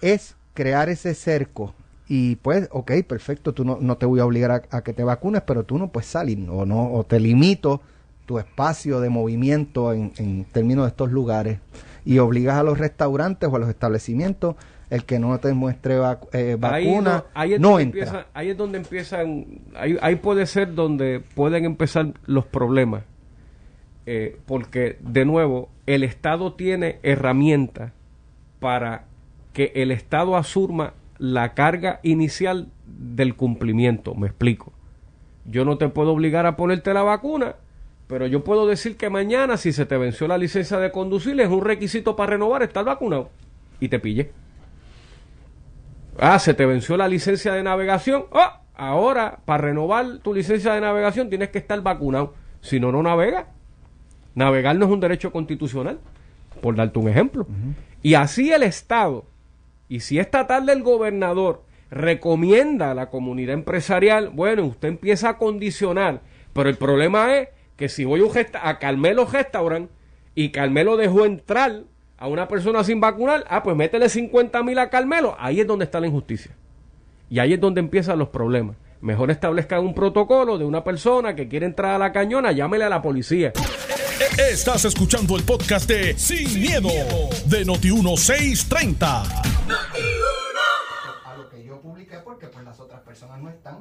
es 0.00 0.36
crear 0.54 0.88
ese 0.88 1.14
cerco 1.14 1.74
y 2.08 2.36
pues, 2.36 2.68
ok, 2.72 2.92
perfecto, 3.06 3.52
tú 3.52 3.64
no, 3.64 3.78
no 3.80 3.96
te 3.96 4.06
voy 4.06 4.20
a 4.20 4.26
obligar 4.26 4.68
a, 4.70 4.82
que 4.82 4.92
te 4.92 5.04
vacunes, 5.04 5.42
pero 5.46 5.64
tú 5.64 5.78
no 5.78 5.88
puedes 5.88 6.08
salir 6.08 6.46
o 6.50 6.66
no, 6.66 6.92
o 6.92 7.04
te 7.04 7.18
limito 7.18 7.80
tu 8.26 8.38
espacio 8.38 9.00
de 9.00 9.08
movimiento 9.08 9.92
en, 9.92 10.12
en 10.16 10.44
términos 10.44 10.84
de 10.84 10.90
estos 10.90 11.10
lugares 11.10 11.58
y 12.04 12.18
obligas 12.18 12.56
a 12.56 12.62
los 12.62 12.78
restaurantes 12.78 13.48
o 13.48 13.56
a 13.56 13.58
los 13.58 13.68
establecimientos 13.68 14.56
el 14.92 15.04
que 15.04 15.18
no 15.18 15.38
te 15.40 15.52
muestre 15.54 15.98
vacu- 15.98 16.28
eh, 16.34 16.58
Ahí 16.62 16.86
vacuna, 16.86 17.16
no- 17.16 17.24
ahí 17.34 17.54
es 17.54 17.60
no 17.60 17.68
donde 17.70 17.82
entra. 17.84 18.00
empieza- 18.02 18.26
ahí 18.34 18.50
es 18.50 18.56
donde 18.58 18.78
empiezan, 18.78 19.46
ahí, 19.74 19.96
ahí 20.02 20.16
puede 20.16 20.44
ser 20.46 20.74
donde 20.74 21.22
pueden 21.34 21.64
empezar 21.64 22.12
los 22.26 22.44
problemas. 22.44 23.02
Eh, 24.04 24.36
porque, 24.46 24.98
de 25.00 25.24
nuevo, 25.24 25.68
el 25.86 26.02
Estado 26.02 26.52
tiene 26.54 26.98
herramientas 27.02 27.92
para 28.60 29.04
que 29.52 29.72
el 29.76 29.90
Estado 29.92 30.36
asuma 30.36 30.92
la 31.18 31.54
carga 31.54 32.00
inicial 32.02 32.68
del 32.86 33.34
cumplimiento. 33.36 34.14
Me 34.14 34.26
explico. 34.26 34.72
Yo 35.44 35.64
no 35.64 35.78
te 35.78 35.88
puedo 35.88 36.12
obligar 36.12 36.46
a 36.46 36.56
ponerte 36.56 36.92
la 36.92 37.02
vacuna, 37.02 37.54
pero 38.08 38.26
yo 38.26 38.44
puedo 38.44 38.66
decir 38.66 38.96
que 38.96 39.08
mañana, 39.08 39.56
si 39.56 39.72
se 39.72 39.86
te 39.86 39.96
venció 39.96 40.26
la 40.28 40.36
licencia 40.36 40.78
de 40.78 40.90
conducir, 40.90 41.40
es 41.40 41.48
un 41.48 41.64
requisito 41.64 42.14
para 42.16 42.32
renovar 42.32 42.62
estar 42.62 42.84
vacunado. 42.84 43.30
Y 43.80 43.88
te 43.88 43.98
pille. 43.98 44.30
Ah, 46.18 46.38
se 46.38 46.54
te 46.54 46.66
venció 46.66 46.96
la 46.96 47.08
licencia 47.08 47.52
de 47.54 47.62
navegación. 47.62 48.24
Ah, 48.32 48.60
ahora, 48.74 49.40
para 49.44 49.64
renovar 49.64 50.18
tu 50.18 50.34
licencia 50.34 50.74
de 50.74 50.80
navegación 50.80 51.28
tienes 51.28 51.48
que 51.50 51.58
estar 51.58 51.80
vacunado. 51.82 52.34
Si 52.60 52.78
no, 52.80 52.92
no 52.92 53.02
navegas. 53.02 53.46
Navegar 54.34 54.76
no 54.76 54.86
es 54.86 54.92
un 54.92 55.00
derecho 55.00 55.30
constitucional, 55.32 55.98
por 56.60 56.74
darte 56.76 56.98
un 56.98 57.08
ejemplo. 57.08 57.46
Y 58.02 58.14
así 58.14 58.52
el 58.52 58.62
Estado, 58.62 59.24
y 59.88 60.00
si 60.00 60.18
esta 60.18 60.46
tarde 60.46 60.72
el 60.72 60.82
gobernador 60.82 61.64
recomienda 61.90 62.90
a 62.90 62.94
la 62.94 63.10
comunidad 63.10 63.54
empresarial, 63.54 64.30
bueno, 64.30 64.64
usted 64.64 64.88
empieza 64.88 65.28
a 65.30 65.38
condicionar, 65.38 66.20
pero 66.54 66.68
el 66.70 66.76
problema 66.78 67.36
es 67.36 67.48
que 67.76 67.88
si 67.90 68.04
voy 68.04 68.20
a, 68.20 68.24
un 68.24 68.30
resta- 68.32 68.60
a 68.62 68.78
Carmelo 68.78 69.26
Restaurant 69.26 69.90
y 70.34 70.50
Carmelo 70.50 70.96
dejó 70.96 71.26
entrar 71.26 71.82
a 72.22 72.28
una 72.28 72.46
persona 72.46 72.84
sin 72.84 73.00
vacunar, 73.00 73.44
ah, 73.48 73.64
pues 73.64 73.76
métele 73.76 74.08
50 74.08 74.62
mil 74.62 74.78
a 74.78 74.88
Carmelo, 74.90 75.34
ahí 75.40 75.58
es 75.58 75.66
donde 75.66 75.86
está 75.86 75.98
la 75.98 76.06
injusticia. 76.06 76.52
Y 77.28 77.40
ahí 77.40 77.54
es 77.54 77.60
donde 77.60 77.80
empiezan 77.80 78.16
los 78.16 78.28
problemas. 78.28 78.76
Mejor 79.00 79.32
establezcan 79.32 79.80
un 79.80 79.92
protocolo 79.92 80.56
de 80.56 80.64
una 80.64 80.84
persona 80.84 81.34
que 81.34 81.48
quiere 81.48 81.66
entrar 81.66 81.96
a 81.96 81.98
la 81.98 82.12
cañona, 82.12 82.52
llámele 82.52 82.84
a 82.84 82.88
la 82.88 83.02
policía. 83.02 83.52
Estás 84.38 84.84
escuchando 84.84 85.36
el 85.36 85.42
podcast 85.42 85.88
de 85.88 86.16
Sin, 86.16 86.60
miedo, 86.60 86.90
de 87.46 87.66
Noti1630. 87.66 89.02
a 91.24 91.36
lo 91.36 91.48
que 91.48 91.64
yo 91.64 91.80
publiqué 91.80 92.18
porque 92.18 92.46
pues 92.46 92.64
las 92.64 92.78
otras 92.78 93.00
personas 93.00 93.40
no 93.40 93.50
están 93.50 93.78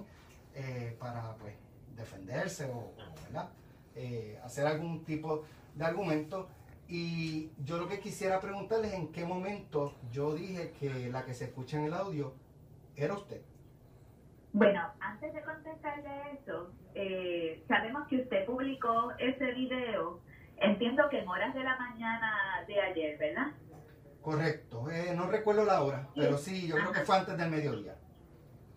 eh, 0.55 0.95
para 0.99 1.35
pues 1.35 1.53
defenderse 1.95 2.65
o, 2.65 2.77
o, 2.77 2.93
¿verdad? 3.27 3.49
Eh, 3.95 4.39
hacer 4.43 4.65
algún 4.65 5.05
tipo 5.05 5.43
de 5.75 5.85
argumento 5.85 6.47
y 6.93 7.53
yo 7.63 7.77
lo 7.77 7.87
que 7.87 8.01
quisiera 8.01 8.41
preguntarles 8.41 8.93
en 8.93 9.13
qué 9.13 9.23
momento 9.23 9.95
yo 10.11 10.33
dije 10.33 10.73
que 10.77 11.09
la 11.09 11.23
que 11.23 11.33
se 11.33 11.45
escucha 11.45 11.77
en 11.77 11.85
el 11.85 11.93
audio 11.93 12.33
era 12.97 13.13
usted 13.13 13.41
Bueno, 14.51 14.81
antes 14.99 15.33
de 15.33 15.41
contestarle 15.41 16.33
eso, 16.33 16.73
eh, 16.93 17.63
sabemos 17.69 18.05
que 18.09 18.17
usted 18.17 18.45
publicó 18.45 19.13
ese 19.19 19.53
video, 19.53 20.19
entiendo 20.57 21.07
que 21.09 21.19
en 21.19 21.29
horas 21.29 21.53
de 21.53 21.63
la 21.63 21.77
mañana 21.77 22.65
de 22.67 22.81
ayer, 22.81 23.17
¿verdad? 23.17 23.47
correcto 24.21 24.91
eh, 24.91 25.13
no 25.15 25.27
recuerdo 25.31 25.65
la 25.65 25.81
hora 25.81 26.09
pero 26.13 26.37
sí 26.37 26.67
yo 26.67 26.75
creo 26.75 26.91
que 26.91 26.99
fue 26.99 27.17
antes 27.17 27.37
del 27.37 27.49
mediodía 27.49 27.95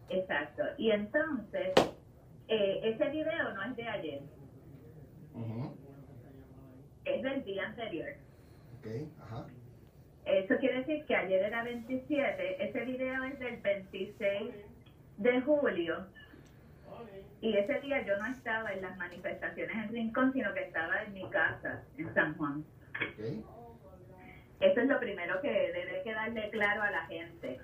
Exacto. 0.09 0.63
Y 0.79 0.91
entonces, 0.91 1.73
eh, 2.47 2.81
ese 2.85 3.09
video 3.09 3.55
no 3.55 3.63
es 3.65 3.75
de 3.77 3.89
ayer, 3.89 4.23
Ujú, 5.33 5.77
es 7.05 7.23
del 7.23 7.45
día 7.45 7.67
anterior. 7.67 8.09
ok, 8.79 8.87
ajá. 9.23 9.47
Eso 10.25 10.57
quiere 10.57 10.79
decir 10.79 11.05
que 11.05 11.15
ayer 11.15 11.43
era 11.43 11.63
27, 11.65 12.65
ese 12.65 12.85
video 12.85 13.25
es 13.25 13.39
del 13.39 13.57
26 13.59 14.55
de 15.19 15.41
julio. 15.43 16.07
Y 17.43 17.57
ese 17.59 17.79
día 17.81 18.03
yo 18.07 18.17
no 18.17 18.27
estaba 18.27 18.73
en 18.73 18.81
las 18.81 18.97
manifestaciones 18.97 19.77
en 19.77 19.89
Rincón, 19.91 20.33
sino 20.33 20.55
que 20.55 20.63
estaba 20.63 21.03
en 21.03 21.13
mi 21.13 21.29
casa, 21.29 21.83
en 21.99 22.15
San 22.15 22.35
Juan. 22.37 22.65
ok. 22.95 23.45
Eso 24.61 24.81
es 24.81 24.89
lo 24.89 24.99
primero 24.99 25.41
que 25.43 25.51
debe 25.51 26.03
quedarle 26.05 26.49
claro 26.51 26.83
a 26.83 26.91
la 26.91 27.05
gente. 27.07 27.61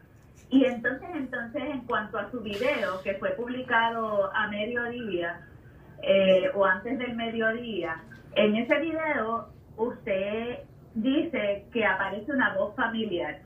Y 0.50 0.64
entonces, 0.64 1.08
entonces, 1.14 1.62
en 1.62 1.80
cuanto 1.86 2.18
a 2.18 2.30
su 2.30 2.40
video, 2.40 3.00
que 3.02 3.14
fue 3.14 3.30
publicado 3.30 4.30
a 4.34 4.48
mediodía 4.48 5.46
eh, 6.02 6.50
o 6.54 6.64
antes 6.64 6.98
del 6.98 7.14
mediodía, 7.14 8.02
en 8.34 8.56
ese 8.56 8.78
video 8.80 9.48
usted 9.76 10.60
dice 10.94 11.66
que 11.72 11.84
aparece 11.84 12.32
una 12.32 12.54
voz 12.56 12.74
familiar. 12.74 13.40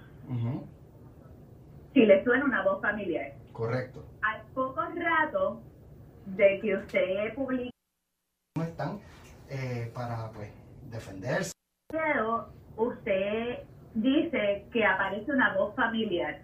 Si 1.93 2.05
le 2.07 2.25
suena 2.25 2.45
una 2.45 2.63
voz 2.63 2.81
familiar. 2.81 3.33
Correcto. 3.53 4.05
Al 4.23 4.43
poco 4.55 4.83
rato 4.97 5.61
de 6.27 6.59
que 6.61 6.77
usted 6.77 7.35
publica 7.35 7.71
No 8.57 8.65
están 8.65 9.01
eh, 9.49 9.91
para 9.95 10.31
pues 10.33 10.51
defenderse. 10.91 11.53
el 11.93 11.99
video, 11.99 12.49
usted 12.77 13.59
dice 13.95 14.67
que 14.73 14.85
aparece 14.85 15.31
una 15.31 15.55
voz 15.57 15.75
familiar. 15.77 16.41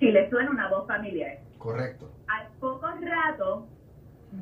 Si 0.00 0.10
le 0.10 0.28
suena 0.30 0.50
una 0.50 0.68
voz 0.68 0.86
familiar. 0.88 1.38
Correcto. 1.58 2.10
al 2.26 2.48
poco 2.60 2.86
rato 3.00 3.66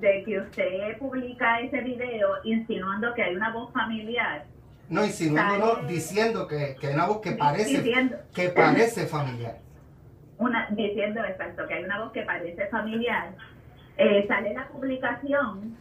de 0.01 0.25
que 0.25 0.41
usted 0.41 0.99
publica 0.99 1.61
ese 1.61 1.81
video 1.81 2.29
insinuando 2.45 3.13
que 3.15 3.23
hay 3.23 3.37
una 3.37 3.53
voz 3.53 3.73
familiar, 3.73 4.45
No, 4.89 5.05
insinuando, 5.05 5.81
no, 5.83 5.89
diciendo 5.89 6.47
que, 6.47 6.77
que 6.81 6.89
hay 6.89 6.95
una 6.95 7.07
voz 7.07 7.21
que 7.21 7.33
parece, 7.33 7.79
Diciendo. 7.83 8.17
que 8.35 8.49
parece 8.51 9.07
familiar. 9.07 9.59
una, 10.39 10.67
diciendo 10.71 11.23
exacto 11.25 11.67
que 11.67 11.75
hay 11.75 11.85
una 11.85 12.01
voz 12.03 12.13
que 12.13 12.23
parece 12.23 12.67
familiar, 12.69 13.33
eh, 13.97 14.25
sale 14.27 14.55
la 14.55 14.67
publicación 14.69 15.77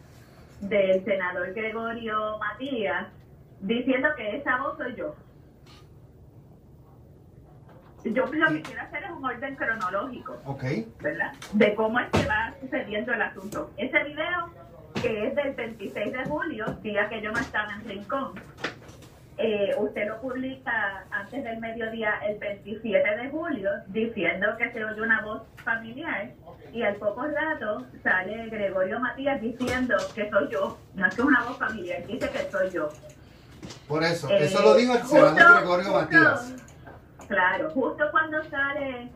del 0.60 1.04
senador 1.04 1.52
Gregorio 1.54 2.38
Matías 2.38 3.06
diciendo 3.60 4.08
que 4.16 4.36
esa 4.36 4.58
voz 4.62 4.76
soy 4.78 4.94
yo. 4.96 5.14
Yo 8.04 8.26
lo 8.26 8.48
que 8.52 8.62
quiero 8.62 8.82
hacer 8.82 9.04
es 9.04 9.10
un 9.10 9.24
orden 9.24 9.54
cronológico. 9.56 10.36
Ok. 10.46 10.64
¿verdad? 11.00 11.32
De 11.52 11.74
cómo 11.74 12.00
es 12.00 12.10
que 12.10 12.26
va 12.26 12.52
sucediendo 12.60 13.12
el 13.12 13.22
asunto. 13.22 13.70
Ese 13.76 14.02
video, 14.04 14.50
que 15.00 15.28
es 15.28 15.34
del 15.36 15.54
26 15.54 16.12
de 16.12 16.24
julio, 16.24 16.66
día 16.82 17.08
que 17.08 17.20
yo 17.22 17.30
no 17.32 17.38
estaba 17.38 17.72
en 17.74 17.88
Rincón, 17.88 18.32
eh, 19.38 19.74
usted 19.78 20.08
lo 20.08 20.20
publica 20.20 21.04
antes 21.10 21.42
del 21.44 21.58
mediodía, 21.58 22.14
el 22.28 22.38
27 22.38 23.16
de 23.16 23.30
julio, 23.30 23.70
diciendo 23.88 24.46
que 24.58 24.70
se 24.72 24.84
oye 24.84 25.00
una 25.00 25.22
voz 25.22 25.42
familiar, 25.64 26.30
y 26.72 26.82
al 26.82 26.96
poco 26.96 27.26
rato 27.26 27.86
sale 28.02 28.48
Gregorio 28.48 28.98
Matías 29.00 29.40
diciendo 29.40 29.96
que 30.14 30.28
soy 30.30 30.48
yo, 30.50 30.78
no 30.94 31.06
es 31.06 31.14
que 31.14 31.22
una 31.22 31.44
voz 31.44 31.58
familiar, 31.58 32.04
dice 32.06 32.28
que 32.30 32.50
soy 32.50 32.70
yo. 32.70 32.88
Por 33.88 34.02
eso, 34.02 34.28
Eh, 34.28 34.44
eso 34.46 34.60
lo 34.62 34.74
dijo 34.74 34.94
el 34.94 35.02
senador 35.04 35.58
Gregorio 35.60 35.84
justo- 35.86 36.00
Matías. 36.00 36.54
Claro, 37.32 37.70
justo 37.70 38.04
cuando 38.10 38.44
sale 38.44 39.08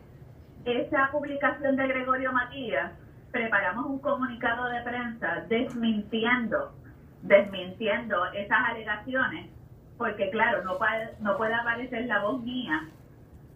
esa 0.65 1.09
publicación 1.11 1.75
de 1.75 1.87
Gregorio 1.87 2.31
Matías, 2.31 2.91
preparamos 3.31 3.85
un 3.85 3.99
comunicado 3.99 4.69
de 4.69 4.81
prensa 4.81 5.45
desmintiendo, 5.47 6.73
desmintiendo 7.21 8.25
esas 8.33 8.57
alegaciones, 8.69 9.51
porque 9.99 10.31
claro, 10.31 10.63
no 10.63 10.79
puede, 10.79 11.13
no 11.19 11.37
puede 11.37 11.53
aparecer 11.53 12.05
la 12.07 12.23
voz 12.23 12.41
mía 12.41 12.89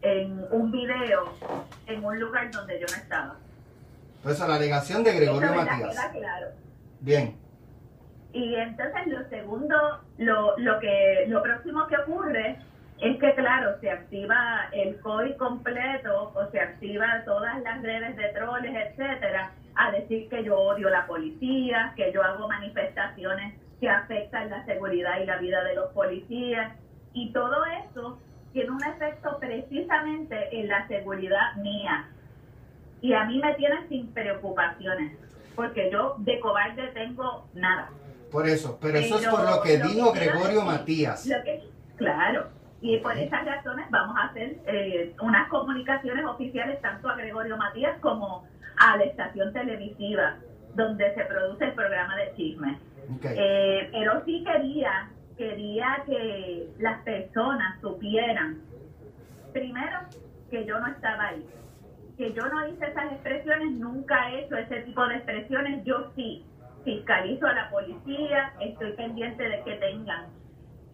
en 0.04 0.46
un 0.52 0.72
video 0.72 1.34
en 1.88 2.06
un 2.06 2.20
lugar 2.20 2.52
donde 2.52 2.80
yo 2.80 2.86
no 2.88 3.02
estaba. 3.02 3.36
Eso, 4.24 4.48
la 4.48 4.56
alegación 4.56 5.04
de 5.04 5.14
Gregorio. 5.16 5.56
Matías. 5.56 6.10
claro. 6.12 6.48
Bien. 7.00 7.36
Y 8.32 8.54
entonces 8.54 9.08
lo 9.08 9.28
segundo, 9.28 9.76
lo, 10.20 10.56
lo 10.60 10.80
que 10.80 11.26
lo 11.28 11.42
próximo 11.42 11.88
que 11.88 11.98
ocurre 11.98 12.60
es 13.02 13.18
que 13.20 13.34
claro, 13.36 13.80
se 13.82 13.90
activa 13.90 14.70
el 14.72 15.00
COI 15.02 15.36
completo 15.38 16.32
o 16.36 16.52
se 16.52 16.60
activa 16.60 17.24
todas 17.26 17.60
las 17.64 17.82
redes 17.82 18.16
de 18.16 18.28
troles, 18.30 18.72
etcétera, 18.76 19.52
a 19.76 19.92
decir 19.92 20.30
que 20.30 20.44
yo 20.44 20.58
odio 20.58 20.90
la 20.90 21.08
policía, 21.08 21.94
que 21.96 22.12
yo 22.14 22.24
hago 22.24 22.48
manifestaciones 22.48 23.56
que 23.80 23.90
afectan 23.90 24.50
la 24.52 24.64
seguridad 24.66 25.20
y 25.20 25.26
la 25.26 25.38
vida 25.38 25.64
de 25.64 25.76
los 25.76 25.92
policías 25.94 26.74
y 27.14 27.32
todo 27.34 27.66
eso 27.90 28.20
tiene 28.54 28.70
un 28.70 28.84
efecto 28.84 29.38
precisamente 29.40 30.36
en 30.60 30.68
la 30.68 30.88
seguridad 30.88 31.56
mía. 31.56 32.08
Y 33.02 33.14
a 33.14 33.24
mí 33.26 33.40
me 33.40 33.56
tiene 33.56 33.88
sin 33.88 34.14
preocupaciones, 34.14 35.18
porque 35.56 35.90
yo 35.92 36.16
de 36.20 36.40
cobarde 36.40 36.88
tengo 36.90 37.48
nada. 37.56 37.90
Por 38.32 38.48
eso, 38.48 38.78
pero 38.80 39.00
eso 39.00 39.18
es 39.20 39.28
por 39.28 39.44
lo 39.50 39.62
que 39.62 39.78
lo 39.80 39.88
dijo 39.88 40.14
que 40.14 40.20
Gregorio 40.20 40.48
decir- 40.62 40.64
Matías. 40.66 41.26
lo 41.26 41.44
que- 41.44 41.64
claro, 41.98 42.48
y 42.82 42.98
por 42.98 43.16
esas 43.16 43.46
razones 43.46 43.86
vamos 43.92 44.18
a 44.18 44.26
hacer 44.26 44.58
eh, 44.66 45.16
unas 45.22 45.48
comunicaciones 45.50 46.26
oficiales 46.26 46.82
tanto 46.82 47.10
a 47.10 47.16
Gregorio 47.16 47.56
Matías 47.56 47.98
como 48.00 48.48
a 48.78 48.98
la 48.98 49.04
estación 49.04 49.54
televisiva 49.54 50.38
donde 50.74 51.14
se 51.14 51.24
produce 51.26 51.66
el 51.66 51.74
programa 51.74 52.16
de 52.16 52.34
chismes. 52.36 52.78
Ok. 53.16 53.26
Eh, 53.26 53.90
pero 53.92 54.26
sí 54.26 54.44
quería, 54.44 55.10
quería 55.38 56.04
que 56.08 56.70
las 56.80 57.02
personas 57.04 57.80
supieran, 57.82 58.62
primero, 59.54 60.00
que 60.50 60.66
yo 60.66 60.80
no 60.80 60.88
estaba 60.88 61.28
ahí, 61.28 61.46
que 62.18 62.34
yo 62.34 62.44
no 62.48 62.68
hice 62.68 62.88
esas 62.88 63.12
expresiones, 63.12 63.72
nunca 63.74 64.32
he 64.32 64.46
hecho 64.46 64.56
ese 64.56 64.82
tipo 64.82 65.06
de 65.08 65.16
expresiones, 65.16 65.84
yo 65.86 66.12
sí 66.16 66.46
fiscalizo 66.84 67.46
a 67.46 67.54
la 67.54 67.70
policía, 67.70 68.54
estoy 68.60 68.94
pendiente 68.94 69.44
de 69.48 69.62
que 69.64 69.74
tengan 69.76 70.26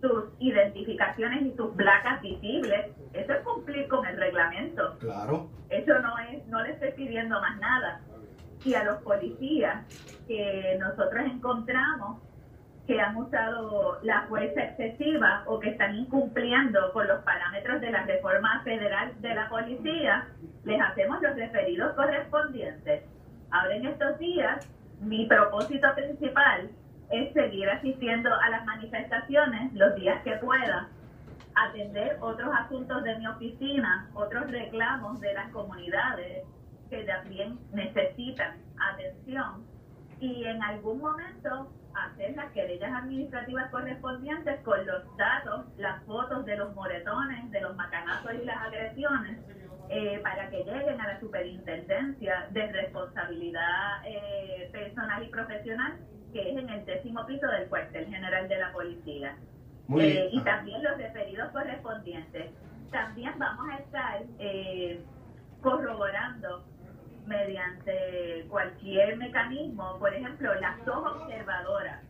sus 0.01 0.25
identificaciones 0.39 1.41
y 1.43 1.55
sus 1.55 1.75
placas 1.75 2.21
visibles, 2.21 2.91
eso 3.13 3.33
es 3.33 3.39
cumplir 3.41 3.87
con 3.87 4.05
el 4.05 4.17
reglamento. 4.17 4.97
Claro. 4.99 5.49
Eso 5.69 5.99
no 5.99 6.17
es, 6.19 6.45
no 6.47 6.61
le 6.63 6.73
estoy 6.73 6.91
pidiendo 6.91 7.39
más 7.41 7.59
nada. 7.59 8.01
Y 8.63 8.73
a 8.73 8.83
los 8.83 9.01
policías 9.01 9.85
que 10.27 10.77
nosotros 10.79 11.25
encontramos 11.25 12.21
que 12.85 13.01
han 13.01 13.17
usado 13.17 13.99
la 14.03 14.25
fuerza 14.27 14.63
excesiva 14.63 15.43
o 15.45 15.59
que 15.59 15.71
están 15.71 15.93
incumpliendo 15.95 16.93
con 16.93 17.05
los 17.07 17.21
parámetros 17.23 17.81
de 17.81 17.91
la 17.91 18.03
reforma 18.03 18.61
federal 18.63 19.13
de 19.19 19.35
la 19.35 19.49
policía, 19.49 20.27
les 20.63 20.81
hacemos 20.81 21.21
los 21.21 21.35
referidos 21.35 21.93
correspondientes. 21.95 23.03
Ahora 23.51 23.75
en 23.75 23.87
estos 23.87 24.17
días, 24.19 24.65
mi 25.01 25.25
propósito 25.27 25.87
principal 25.95 26.69
es 27.09 27.33
seguir 27.33 27.69
asistiendo 27.69 28.29
a 28.33 28.49
las 28.49 28.65
manifestaciones 28.65 29.73
los 29.73 29.95
días 29.95 30.21
que 30.23 30.33
pueda, 30.37 30.89
atender 31.55 32.17
otros 32.21 32.49
asuntos 32.53 33.03
de 33.03 33.17
mi 33.17 33.27
oficina, 33.27 34.09
otros 34.13 34.49
reclamos 34.51 35.19
de 35.19 35.33
las 35.33 35.49
comunidades 35.51 36.45
que 36.89 37.03
también 37.03 37.57
necesitan 37.73 38.57
atención 38.93 39.65
y 40.19 40.45
en 40.45 40.61
algún 40.61 40.99
momento 40.99 41.71
hacer 41.95 42.35
las 42.35 42.51
querellas 42.51 42.91
administrativas 42.93 43.71
correspondientes 43.71 44.61
con 44.61 44.85
los 44.85 45.17
datos, 45.17 45.65
las 45.77 46.03
fotos 46.03 46.45
de 46.45 46.57
los 46.57 46.75
moretones, 46.75 47.49
de 47.51 47.61
los 47.61 47.75
macanazos 47.75 48.33
y 48.35 48.45
las 48.45 48.57
agresiones 48.57 49.39
eh, 49.89 50.19
para 50.21 50.49
que 50.49 50.63
lleguen 50.63 51.01
a 51.01 51.07
la 51.07 51.19
superintendencia 51.19 52.47
de 52.51 52.71
responsabilidad 52.71 54.05
eh, 54.05 54.69
personal 54.71 55.23
y 55.23 55.29
profesional 55.29 55.97
que 56.37 56.51
es 56.51 56.57
en 56.57 56.69
el 56.69 56.85
décimo 56.85 57.25
piso 57.25 57.47
del 57.47 57.67
cuartel 57.67 58.05
general 58.05 58.47
de 58.47 58.57
la 58.59 58.71
policía. 58.71 59.35
Muy 59.87 60.03
Eh, 60.03 60.11
bien. 60.11 60.27
y 60.33 60.41
también 60.43 60.83
los 60.83 60.97
referidos 60.97 61.49
correspondientes. 61.51 62.51
También 62.91 63.33
vamos 63.39 63.67
a 63.71 63.77
estar 63.77 64.21
eh, 64.37 65.01
corroborando 65.61 66.63
mediante 67.25 68.45
cualquier 68.49 69.17
mecanismo, 69.17 69.97
por 69.99 70.13
ejemplo, 70.13 70.53
las 70.55 70.83
dos 70.85 70.97
observadoras 71.15 72.01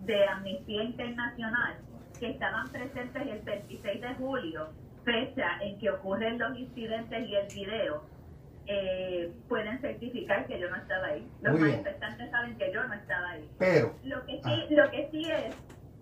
de 0.00 0.26
Amnistía 0.26 0.82
Internacional 0.82 1.76
que 2.18 2.30
estaban 2.30 2.68
presentes 2.68 3.22
el 3.26 3.40
26 3.42 4.00
de 4.00 4.14
julio, 4.14 4.68
fecha 5.04 5.58
en 5.62 5.78
que 5.78 5.90
ocurren 5.90 6.38
los 6.38 6.58
incidentes 6.58 7.28
y 7.28 7.34
el 7.36 7.46
video, 7.54 8.02
eh, 8.66 9.32
pueden 9.48 9.78
certificar 9.80 10.46
que 10.46 10.58
yo 10.60 10.68
no 10.68 10.76
estaba 10.76 11.06
ahí. 11.06 11.26
Los 11.42 11.52
Muy 11.58 11.70
manifestantes 11.70 12.07
no 12.88 12.94
estaba 12.94 13.30
ahí. 13.30 13.48
Pero, 13.58 13.94
Lo 14.04 14.24
que 14.26 14.32
sí, 14.32 14.40
Ah. 14.44 14.66
lo 14.70 14.90
que 14.90 15.08
sí 15.12 15.30
es 15.30 15.54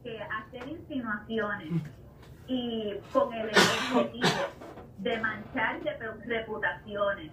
que 0.03 0.19
hacer 0.23 0.69
insinuaciones 0.69 1.83
y 2.47 2.95
con 3.13 3.33
el 3.35 3.49
objetivo 3.51 4.29
de 4.99 5.19
manchar 5.21 5.83
de- 5.83 5.97
reputaciones, 6.27 7.33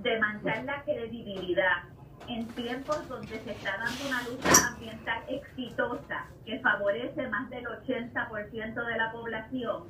de 0.00 0.18
manchar 0.20 0.64
la 0.64 0.82
credibilidad 0.82 1.84
en 2.28 2.46
tiempos 2.48 3.08
donde 3.08 3.38
se 3.40 3.52
está 3.52 3.76
dando 3.78 4.06
una 4.08 4.22
lucha 4.28 4.68
ambiental 4.74 5.22
exitosa 5.28 6.26
que 6.44 6.58
favorece 6.60 7.26
más 7.28 7.48
del 7.50 7.66
80% 7.66 8.84
de 8.84 8.96
la 8.98 9.12
población, 9.12 9.84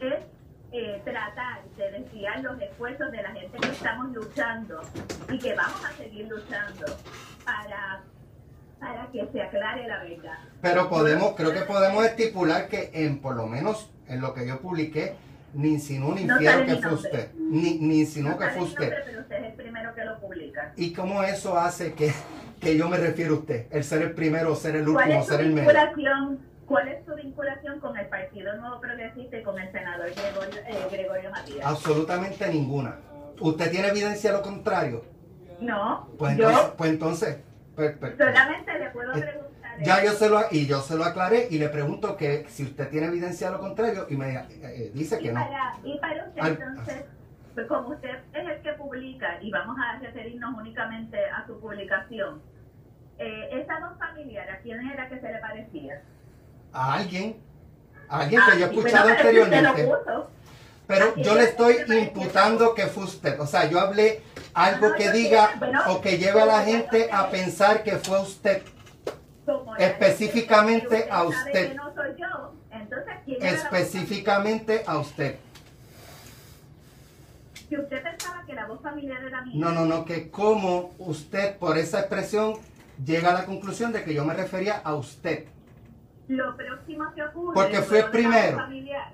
es 0.00 0.24
eh, 0.72 1.00
tratar 1.04 1.62
de 1.76 1.90
desviar 1.92 2.40
los 2.42 2.60
esfuerzos 2.60 3.08
de 3.12 3.22
la 3.22 3.30
gente 3.30 3.58
que 3.58 3.68
estamos 3.68 4.08
luchando 4.12 4.80
y 5.30 5.38
que 5.38 5.54
vamos 5.54 5.84
a 5.84 5.92
seguir 5.92 6.26
luchando 6.26 6.86
para, 7.44 8.02
para 8.84 9.10
que 9.10 9.26
se 9.32 9.42
aclare 9.42 9.88
la 9.88 10.02
verdad. 10.02 10.38
pero 10.60 10.88
podemos, 10.88 11.34
creo 11.34 11.52
que 11.52 11.60
podemos 11.62 12.04
estipular 12.04 12.68
que 12.68 12.90
en 12.92 13.18
por 13.20 13.34
lo 13.36 13.46
menos 13.46 13.90
en 14.08 14.20
lo 14.20 14.34
que 14.34 14.46
yo 14.46 14.60
publiqué, 14.60 15.14
ni 15.54 15.70
insinuó 15.70 16.14
ni 16.14 16.24
No 16.24 16.38
que 16.38 16.76
fue 16.82 16.94
usted. 16.94 17.32
Ni, 17.38 17.78
ni 17.78 18.00
insinuó 18.00 18.32
No 18.32 18.38
que 18.38 18.46
fue 18.48 18.60
nombre, 18.60 18.84
usted. 18.86 19.02
pero 19.06 19.20
usted 19.20 19.36
es 19.36 19.44
el 19.44 19.52
primero 19.54 19.94
que 19.94 20.04
lo 20.04 20.20
publica. 20.20 20.72
¿Y 20.76 20.92
cómo 20.92 21.22
eso 21.22 21.56
hace 21.58 21.94
que, 21.94 22.12
que 22.60 22.76
yo 22.76 22.88
me 22.88 22.96
refiero 22.98 23.36
a 23.36 23.38
usted? 23.38 23.66
El 23.70 23.84
ser 23.84 24.02
el 24.02 24.12
primero, 24.12 24.54
ser 24.56 24.76
el 24.76 24.84
¿Cuál 24.84 25.06
último, 25.06 25.24
ser 25.24 25.40
el 25.40 25.52
medio. 25.52 25.72
¿Cuál 26.66 26.88
es 26.88 27.04
su 27.04 27.14
vinculación 27.14 27.78
con 27.78 27.96
el 27.96 28.06
Partido 28.06 28.56
Nuevo 28.56 28.80
Progresista 28.80 29.36
y 29.38 29.42
con 29.42 29.58
el 29.58 29.70
senador 29.70 30.06
Gregorio, 30.10 30.60
eh, 30.66 30.88
Gregorio 30.90 31.30
Matías? 31.30 31.66
Absolutamente 31.66 32.48
ninguna. 32.48 32.96
¿Usted 33.38 33.70
tiene 33.70 33.88
evidencia 33.88 34.30
de 34.32 34.36
lo 34.38 34.42
contrario? 34.42 35.04
No, 35.60 36.08
Pues 36.18 36.36
yo 36.38 36.48
entonces, 36.48 36.72
pues 36.76 36.90
entonces 36.90 37.36
per- 37.74 37.98
per- 37.98 38.16
solamente 38.16 38.78
le 38.78 38.90
puedo 38.90 39.12
Eh, 39.14 39.20
preguntar. 39.22 39.82
ya 39.82 40.04
yo 40.04 40.12
se 40.12 40.28
lo 40.28 40.40
y 40.50 40.66
yo 40.66 40.80
se 40.80 40.96
lo 40.96 41.04
aclaré 41.04 41.48
y 41.50 41.58
le 41.58 41.68
pregunto 41.68 42.16
que 42.16 42.44
si 42.48 42.64
usted 42.64 42.88
tiene 42.90 43.08
evidencia 43.08 43.48
de 43.48 43.52
lo 43.54 43.60
contrario 43.60 44.06
y 44.08 44.16
me 44.16 44.34
eh, 44.34 44.90
dice 44.94 45.18
y, 45.20 45.24
que 45.24 45.32
no. 45.32 45.40
y 45.82 45.98
para 45.98 46.24
usted, 46.26 46.40
Al- 46.42 46.52
entonces, 46.52 47.04
pues 47.54 47.66
como 47.66 47.88
usted 47.90 48.10
es 48.32 48.48
el 48.48 48.62
que 48.62 48.72
publica, 48.74 49.38
y 49.40 49.50
vamos 49.50 49.76
a 49.78 49.98
referirnos 49.98 50.54
únicamente 50.56 51.18
a 51.26 51.46
su 51.46 51.58
publicación, 51.60 52.42
eh, 53.18 53.48
esa 53.52 53.78
voz 53.80 53.98
familiar, 53.98 54.48
¿a 54.50 54.58
quién 54.58 54.80
era 54.88 55.08
que 55.08 55.20
se 55.20 55.32
le 55.32 55.38
parecía? 55.38 56.02
A 56.72 56.94
alguien, 56.94 57.36
a 58.08 58.20
alguien 58.22 58.40
que 58.40 58.58
yo 58.58 58.66
he 58.66 58.68
Ah, 58.68 58.70
escuchado 58.72 59.08
anteriormente. 59.10 59.82
lo 59.84 59.88
puso. 59.88 60.30
Pero 60.86 61.06
¿A 61.06 61.14
quién 61.14 61.24
yo 61.26 61.34
le 61.34 61.44
estoy 61.44 61.76
imputando 61.98 62.74
que 62.74 62.86
fue 62.86 63.04
usted. 63.04 63.40
O 63.40 63.46
sea, 63.46 63.68
yo 63.70 63.80
hablé 63.80 64.22
algo 64.52 64.90
No, 64.90 64.94
que 64.94 65.10
diga 65.12 65.50
o 65.88 66.00
que 66.00 66.18
lleve 66.18 66.40
a 66.42 66.46
la 66.46 66.62
gente 66.62 67.08
a 67.10 67.30
pensar 67.30 67.82
que 67.82 67.92
fue 67.98 68.20
usted. 68.20 68.62
Específicamente 69.78 71.08
a 71.10 71.22
usted. 71.24 71.68
que 71.70 71.74
no 71.74 71.94
soy 71.94 72.14
yo, 72.18 72.54
entonces, 72.70 73.14
¿quién 73.24 73.42
era 73.42 73.50
la 73.52 73.56
voz 73.56 73.64
Específicamente 73.64 74.82
a 74.86 74.98
usted. 74.98 75.36
Si 77.68 77.76
usted 77.78 78.02
pensaba 78.02 78.44
que 78.46 78.54
la 78.54 78.66
voz 78.66 78.80
familiar 78.82 79.22
era 79.24 79.42
mía, 79.42 79.54
No, 79.56 79.72
no, 79.72 79.84
no, 79.86 80.04
que 80.04 80.30
como 80.30 80.92
usted 80.98 81.56
por 81.56 81.76
esa 81.78 82.00
expresión 82.00 82.54
llega 83.04 83.30
a 83.30 83.34
la 83.34 83.44
conclusión 83.46 83.92
de 83.92 84.04
que 84.04 84.14
yo 84.14 84.24
me 84.24 84.34
refería 84.34 84.80
a 84.84 84.94
usted. 84.94 85.46
lo 86.28 86.56
próximo 86.56 87.12
que 87.14 87.22
ocurre 87.22 87.54
Porque 87.54 87.82
fue 87.82 88.04
primero. 88.10 88.56
familiar 88.58 89.12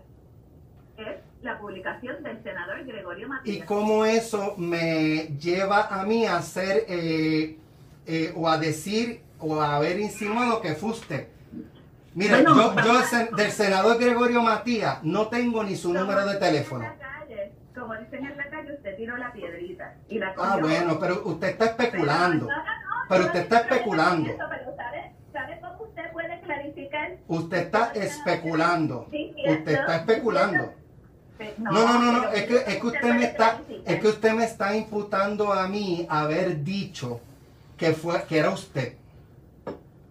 es 0.97 1.17
la 1.43 1.59
publicación 1.59 2.23
del 2.23 2.43
senador 2.43 2.85
Gregorio 2.85 3.27
Y 3.27 3.31
Matías. 3.31 3.67
cómo 3.67 4.05
eso 4.05 4.55
me 4.59 5.29
lleva 5.39 5.87
a 5.89 6.05
mí 6.05 6.27
a 6.27 6.37
hacer 6.37 6.85
eh, 6.89 7.57
eh, 8.07 8.33
o 8.37 8.49
a 8.49 8.59
decir 8.59 9.23
o 9.39 9.61
a 9.61 9.77
haber 9.77 9.99
insinuado 9.99 10.61
que 10.61 10.75
fue 10.75 10.91
usted. 10.91 11.29
Mire, 12.15 12.43
Bueno, 12.43 12.75
yo, 12.77 12.83
yo 12.85 13.01
sen- 13.03 13.31
del 13.35 13.51
senador 13.53 13.99
Gregorio 13.99 14.43
Matías 14.43 15.03
no 15.03 15.29
tengo 15.29 15.63
ni 15.63 15.77
su 15.77 15.93
número 15.93 16.21
de 16.27 16.35
dicen 16.35 16.35
en 16.35 16.41
teléfono. 16.53 16.85
la 16.85 16.97
calle, 16.99 17.53
Como 17.75 17.95
dicen 17.97 18.27
en 18.27 18.37
la 18.37 18.51
calle, 18.51 18.75
usted 18.75 18.97
tiró 18.97 19.17
la 19.17 19.33
piedrita 19.33 19.95
y 20.09 20.19
la 20.19 20.31
Ah, 20.31 20.35
cogió. 20.35 20.61
bueno, 20.67 20.99
pero 20.99 21.23
usted 21.25 21.49
está 21.51 21.65
especulando. 21.67 22.47
Pero, 22.49 22.59
no, 22.59 22.65
no, 22.65 23.09
Pero 23.09 23.25
usted 23.27 23.41
está 23.41 23.59
especulando. 23.61 24.31
eso, 24.31 24.45
Pero 24.51 24.77
¿sabe, 24.77 25.13
¿sabe 25.33 25.61
cómo 25.63 25.83
usted 25.85 26.13
puede 26.13 26.41
clarificar? 26.41 27.17
Usted 27.29 27.57
está 27.59 27.93
especulando. 27.95 29.07
Usted 29.07 29.69
está 29.69 29.97
especulando. 29.97 30.75
No, 31.59 31.71
No, 31.73 31.99
no, 31.99 32.13
no, 32.13 32.29
es 32.31 32.45
que, 32.45 32.57
es 32.57 32.77
que 32.77 32.87
usted 32.87 33.15
me 33.15 33.25
está, 33.25 33.61
es 33.85 34.01
que 34.01 34.09
usted 34.09 34.33
me 34.33 34.45
está 34.45 34.77
imputando 34.77 35.53
a 35.53 35.67
mí 35.69 36.07
haber 36.09 36.63
dicho 36.63 37.21
que 37.77 37.93
fue, 37.93 38.23
que 38.25 38.39
era 38.39 38.51
usted. 38.51 38.95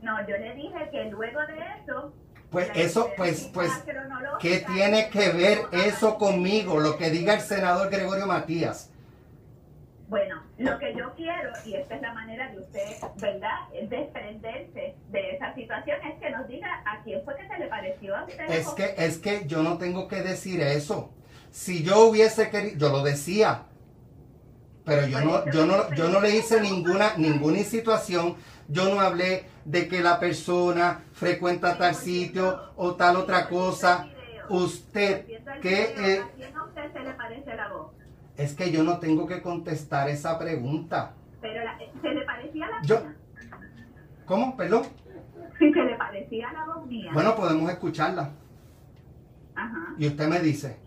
No, 0.02 0.20
yo 0.28 0.38
le 0.38 0.56
dije 0.56 0.90
que 0.92 1.06
luego 1.06 1.40
de 1.42 1.60
eso. 1.84 2.14
Pues 2.50 2.72
eso, 2.74 3.12
pues, 3.16 3.48
pues, 3.54 3.72
cronológica 3.86 4.40
¿qué 4.40 4.66
tiene 4.74 5.10
que 5.12 5.30
ver 5.30 5.60
eso 5.72 6.18
conmigo? 6.18 6.80
Lo 6.80 6.98
que 6.98 7.12
diga 7.12 7.36
el 7.36 7.42
senador 7.42 7.92
Gregorio 7.92 8.26
Matías. 8.26 8.90
Bueno, 10.08 10.42
lo 10.58 10.80
que 10.80 10.96
yo 10.96 11.14
quiero, 11.14 11.52
y 11.64 11.76
esta 11.76 11.94
es 11.94 12.02
la 12.02 12.12
manera 12.14 12.50
de 12.50 12.58
usted, 12.58 12.98
¿verdad?, 13.22 13.52
es 13.72 13.88
desprenderse 13.92 14.96
de 15.10 15.36
esa 15.36 15.54
situación, 15.54 15.98
es 16.04 16.20
que 16.20 16.32
nos 16.32 16.48
diga 16.48 16.82
a 16.84 17.04
quién 17.04 17.24
fue 17.24 17.36
que 17.36 17.48
se 17.48 17.60
le 17.60 17.68
pareció 17.68 18.18
a 18.18 18.24
usted. 18.26 18.50
Es 18.50 18.70
que, 18.70 18.96
es 18.98 19.20
que 19.20 19.46
yo 19.46 19.62
no 19.62 19.78
tengo 19.78 20.08
que 20.08 20.24
decir 20.24 20.62
eso. 20.62 21.13
Si 21.52 21.84
yo 21.84 22.06
hubiese 22.08 22.50
querido, 22.50 22.78
yo 22.78 22.90
lo 22.90 23.04
decía. 23.04 23.64
Pero 24.86 25.08
yo 25.08 25.22
no, 25.22 25.52
yo 25.52 25.66
no, 25.66 25.94
yo 25.96 26.10
no 26.10 26.20
le 26.22 26.36
hice 26.36 26.62
ninguna, 26.62 27.14
ninguna 27.18 27.60
situación. 27.60 28.36
Yo 28.68 28.94
no 28.94 29.00
hablé 29.02 29.46
de 29.66 29.88
que 29.88 30.02
la 30.02 30.20
persona 30.20 31.04
frecuenta 31.14 31.78
tal 31.78 31.96
sitio 31.96 32.72
o 32.76 32.96
tal 32.96 33.18
otra 33.18 33.48
cosa. 33.50 34.08
Usted, 34.50 35.26
video, 35.28 35.44
eh, 35.64 36.22
¿A 36.24 36.30
quién 36.36 36.56
a 36.58 36.64
usted 36.66 36.92
se 36.94 37.00
le 37.02 37.14
parece 37.14 37.56
la 37.56 37.72
voz? 37.72 37.92
es 38.36 38.54
que 38.54 38.72
yo 38.72 38.84
no 38.84 39.00
tengo 39.00 39.28
que 39.28 39.42
contestar 39.42 40.10
esa 40.10 40.40
pregunta. 40.40 41.12
Pero 41.42 41.64
la- 41.64 41.78
se 41.78 42.10
le 42.10 42.22
parecía 42.26 42.68
la 42.70 42.82
Yo- 42.82 43.00
mía. 43.02 43.16
¿Cómo? 44.26 44.56
Perdón. 44.58 44.84
Si 45.60 45.72
se 45.74 45.84
le 45.84 45.96
parecía 45.98 46.52
la 46.54 46.66
voz 46.66 46.86
mía. 46.88 47.12
Bueno, 47.14 47.36
podemos 47.36 47.70
escucharla. 47.70 48.32
Ajá. 49.56 49.94
Y 49.98 50.08
usted 50.08 50.28
me 50.30 50.40
dice, 50.40 50.78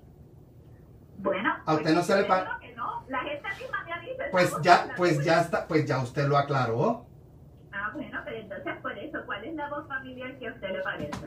Bueno. 1.22 1.54
¿A 1.64 1.72
usted 1.74 1.85
pues, 1.85 1.94
no 1.94 2.02
se 2.02 2.16
le 2.16 2.22
yo 2.22 2.28
pa- 2.28 2.40
digo 2.40 2.58
que 2.61 2.74
no. 2.74 3.04
La 3.08 3.18
gente 3.20 3.48
misma 3.61 3.85
me 3.85 3.92
ha 3.92 4.00
dicho. 4.00 4.12
esa 4.22 4.30
pues 4.30 4.52
ya, 4.62 4.88
pues 4.96 5.24
ya 5.24 5.40
está, 5.40 5.66
pues 5.66 5.87
ya 5.87 5.98
usted 6.00 6.26
lo 6.26 6.37
aclaró. 6.37 7.06
Ah, 7.72 7.90
bueno, 7.94 8.20
pero 8.24 8.37
entonces 8.37 8.74
por 8.82 8.98
eso, 8.98 9.18
¿cuál 9.24 9.44
es 9.44 9.54
la 9.54 9.68
voz 9.70 9.87
familiar 9.88 10.38
que 10.38 10.48
a 10.48 10.52
usted 10.52 10.70
le 10.70 10.82
parece? 10.82 11.18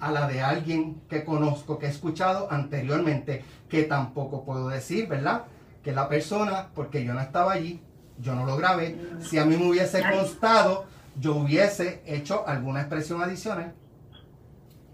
a 0.00 0.12
la 0.12 0.26
de 0.28 0.42
alguien 0.42 1.00
que 1.08 1.24
conozco, 1.24 1.78
que 1.78 1.86
he 1.86 1.88
escuchado 1.88 2.50
anteriormente, 2.50 3.44
que 3.68 3.84
tampoco 3.84 4.44
puedo 4.44 4.68
decir, 4.68 5.08
¿verdad? 5.08 5.44
Que 5.82 5.92
la 5.92 6.08
persona, 6.08 6.68
porque 6.74 7.04
yo 7.04 7.14
no 7.14 7.20
estaba 7.20 7.52
allí, 7.52 7.82
yo 8.18 8.34
no 8.34 8.44
lo 8.44 8.56
grabé, 8.56 8.98
si 9.20 9.38
a 9.38 9.44
mí 9.46 9.56
me 9.56 9.66
hubiese 9.68 10.02
constado, 10.10 10.84
yo 11.18 11.36
hubiese 11.36 12.02
hecho 12.06 12.46
alguna 12.46 12.80
expresión 12.80 13.22
adicional. 13.22 13.72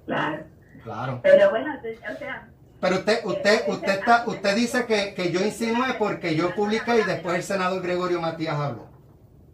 Claro. 0.07 0.45
Claro. 0.85 1.21
Pero 1.23 1.51
bueno, 1.51 1.75
o 1.77 2.19
sea, 2.19 2.49
Pero 2.81 2.97
usted, 2.97 3.25
usted, 3.25 3.69
usted 3.69 3.89
está, 3.99 4.25
usted 4.27 4.55
dice 4.57 4.87
que, 4.87 5.13
que 5.15 5.31
yo 5.31 5.41
insinué 5.41 5.95
porque 5.99 6.35
yo 6.35 6.55
publiqué 6.55 6.99
y 7.01 7.03
después 7.03 7.37
el 7.37 7.43
senador 7.43 7.83
Gregorio 7.83 8.21
Matías 8.21 8.55
habló. 8.55 8.89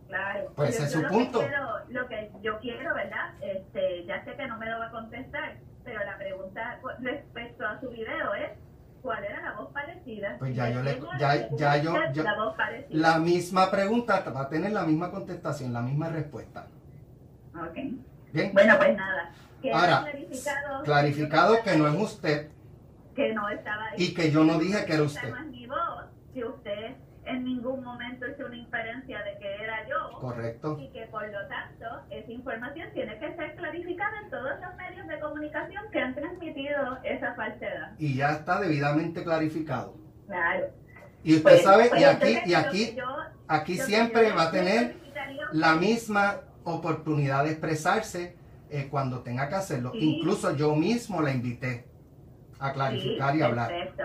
claro. 0.09 0.53
Pues 0.55 0.71
ese 0.77 0.85
es 0.85 0.93
su 0.93 1.03
lo 1.03 1.09
punto. 1.09 1.41
Que 1.41 1.47
quiero, 1.47 1.67
lo 1.89 2.09
que 2.09 2.31
yo 2.43 2.59
quiero, 2.61 2.95
¿verdad? 2.95 3.35
Este, 3.41 4.05
ya 4.07 4.25
sé 4.25 4.35
que 4.37 4.47
no 4.47 4.57
me 4.59 4.67
lo 4.71 4.79
va 4.79 4.87
a 4.87 4.91
contestar, 4.93 5.57
pero 5.85 6.05
la 6.05 6.17
pregunta 6.17 6.81
respecto 7.01 7.67
a 7.67 7.81
su 7.81 7.89
video 7.91 8.35
es, 8.35 8.51
¿cuál 9.03 9.25
era 9.25 9.41
la 9.43 9.53
voz 9.55 9.73
parecida? 9.73 10.37
Pues 10.39 10.55
ya 10.55 10.71
yo 10.71 10.83
le- 10.83 11.01
ya- 11.19 11.35
la 11.35 11.57
ya 11.57 11.77
yo- 12.12 12.23
La 12.23 12.35
voz 12.37 12.57
parecida. 12.57 12.89
La 13.11 13.19
misma 13.19 13.71
pregunta 13.71 14.21
va 14.35 14.43
a 14.43 14.49
tener 14.49 14.71
la 14.73 14.85
misma 14.85 15.11
contestación, 15.11 15.73
la 15.73 15.83
misma 15.83 16.09
respuesta. 16.11 16.67
Ok. 17.55 17.75
Bien. 18.33 18.53
Bueno, 18.53 18.75
pues 18.79 18.97
nada. 18.97 19.33
Ahora, 19.75 20.01
clarificado, 20.03 20.83
clarificado 20.85 21.62
que 21.65 21.77
no 21.77 21.89
es 21.89 21.95
usted 22.01 22.51
que 23.16 23.33
no 23.33 23.48
estaba 23.48 23.87
ahí. 23.88 23.94
y 24.05 24.14
que 24.14 24.31
yo 24.31 24.44
no 24.44 24.59
dije 24.59 24.85
que 24.85 24.92
era 24.94 25.02
usted. 25.02 25.29
no 25.31 25.37
es 25.38 25.46
mi 25.46 25.66
voz, 25.66 26.05
que 26.35 26.44
usted 26.44 26.94
en 27.24 27.42
ningún 27.42 27.83
momento 27.83 28.24
hizo 28.29 28.46
una 28.46 28.57
inferencia 28.57 29.18
de 29.24 29.37
que 29.38 29.55
era 29.64 29.88
yo. 29.88 30.18
Correcto. 30.20 30.79
Y 30.81 30.88
que 30.92 31.07
por 31.07 31.22
lo 31.26 31.38
tanto 31.48 31.85
esa 32.11 32.31
información 32.31 32.88
tiene 32.94 33.18
que 33.18 33.35
ser 33.35 33.57
clarificada 33.57 34.20
en 34.22 34.31
todos 34.31 34.52
los 34.64 34.76
medios 34.76 35.09
de 35.09 35.18
comunicación 35.18 35.83
que 35.90 35.98
han 36.00 36.14
transmitido 36.14 36.98
esa 37.02 37.35
falsedad. 37.35 37.94
Y 37.98 38.14
ya 38.14 38.31
está 38.33 38.61
debidamente 38.61 39.24
clarificado. 39.24 39.96
Claro. 40.29 40.66
Y 41.24 41.35
usted 41.37 41.42
Pues- 41.50 41.62
sabe, 41.64 41.88
pues 41.88 42.00
y 42.00 42.05
aquí, 42.05 42.38
y 42.46 42.55
aquí, 42.55 42.94
yo- 42.96 43.16
aquí 43.48 43.76
siempre 43.79 44.31
va 44.33 44.44
a 44.44 44.50
tener 44.52 44.94
la 45.52 45.74
misma 45.74 46.42
oportunidad 46.62 47.44
de 47.44 47.50
expresarse 47.50 48.37
eh, 48.70 48.88
cuando 48.90 49.20
tenga 49.20 49.48
que 49.48 49.55
hacerlo. 49.57 49.90
Sí. 49.92 49.98
Incluso 50.18 50.55
yo 50.57 50.74
mismo 50.76 51.22
la 51.22 51.33
invité 51.33 51.87
a 52.59 52.73
clarificar 52.73 53.33
Sí, 53.33 53.38
y 53.38 53.42
hablar. 53.42 53.69
Perfecto. 53.69 54.05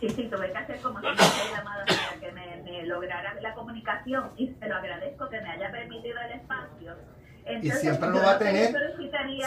Sí, 0.00 0.08
sí, 0.10 0.28
tuve 0.30 0.52
que 0.52 0.58
hacer 0.58 0.80
como 0.80 1.00
50 1.00 1.22
llamadas 1.56 1.86
para 1.86 2.20
que 2.20 2.32
me, 2.32 2.62
me 2.62 2.86
lograra 2.86 3.34
la 3.40 3.54
comunicación 3.54 4.30
y 4.36 4.48
se 4.48 4.68
lo 4.68 4.76
agradezco 4.76 5.28
que 5.28 5.40
me 5.40 5.50
haya 5.50 5.70
permitido 5.70 6.18
el 6.20 6.32
espacio. 6.40 6.94
Entonces, 7.44 7.80
siempre 7.80 8.08
lo 8.10 8.18
va 8.22 8.32
a 8.32 8.38
tener, 8.38 8.72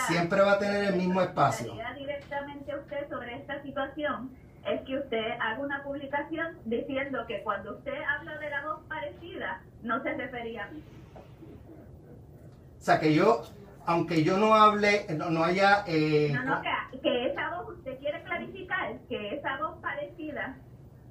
Siempre 0.08 0.42
va 0.42 0.52
a 0.54 0.60
tener 0.60 0.84
el 0.86 0.96
mismo 0.98 1.22
espacio. 1.22 1.74
directamente 1.98 2.72
a 2.74 2.78
usted 2.78 3.10
sobre 3.10 3.36
esta 3.36 3.62
situación 3.62 4.32
es 4.66 4.82
que 4.82 4.98
usted 4.98 5.32
haga 5.40 5.60
una 5.60 5.84
publicación 5.84 6.58
diciendo 6.66 7.26
que 7.28 7.42
cuando 7.44 7.76
usted 7.78 7.94
habla 8.04 8.38
de 8.38 8.50
la 8.50 8.66
voz 8.66 8.80
parecida, 8.90 9.62
no 9.84 10.02
se 10.04 10.14
refería 10.14 10.66
a 10.66 10.72
mí. 10.72 10.84
O 12.80 12.84
sea 12.86 13.00
que 13.00 13.14
yo, 13.14 13.44
aunque 13.86 14.24
yo 14.24 14.38
no 14.38 14.54
hable, 14.56 15.06
no, 15.16 15.30
no 15.30 15.44
haya... 15.44 15.84
eh, 15.88 16.32
No, 16.34 16.44
no, 16.44 16.62
que, 16.62 17.00
que 17.02 17.28
esa 17.28 17.50
voz, 17.56 17.78
usted 17.78 17.98
quiere 18.00 18.22
clarificar 18.24 18.98
que 19.10 19.36
esa 19.36 19.58
voz 19.58 19.78
parecida, 19.82 20.56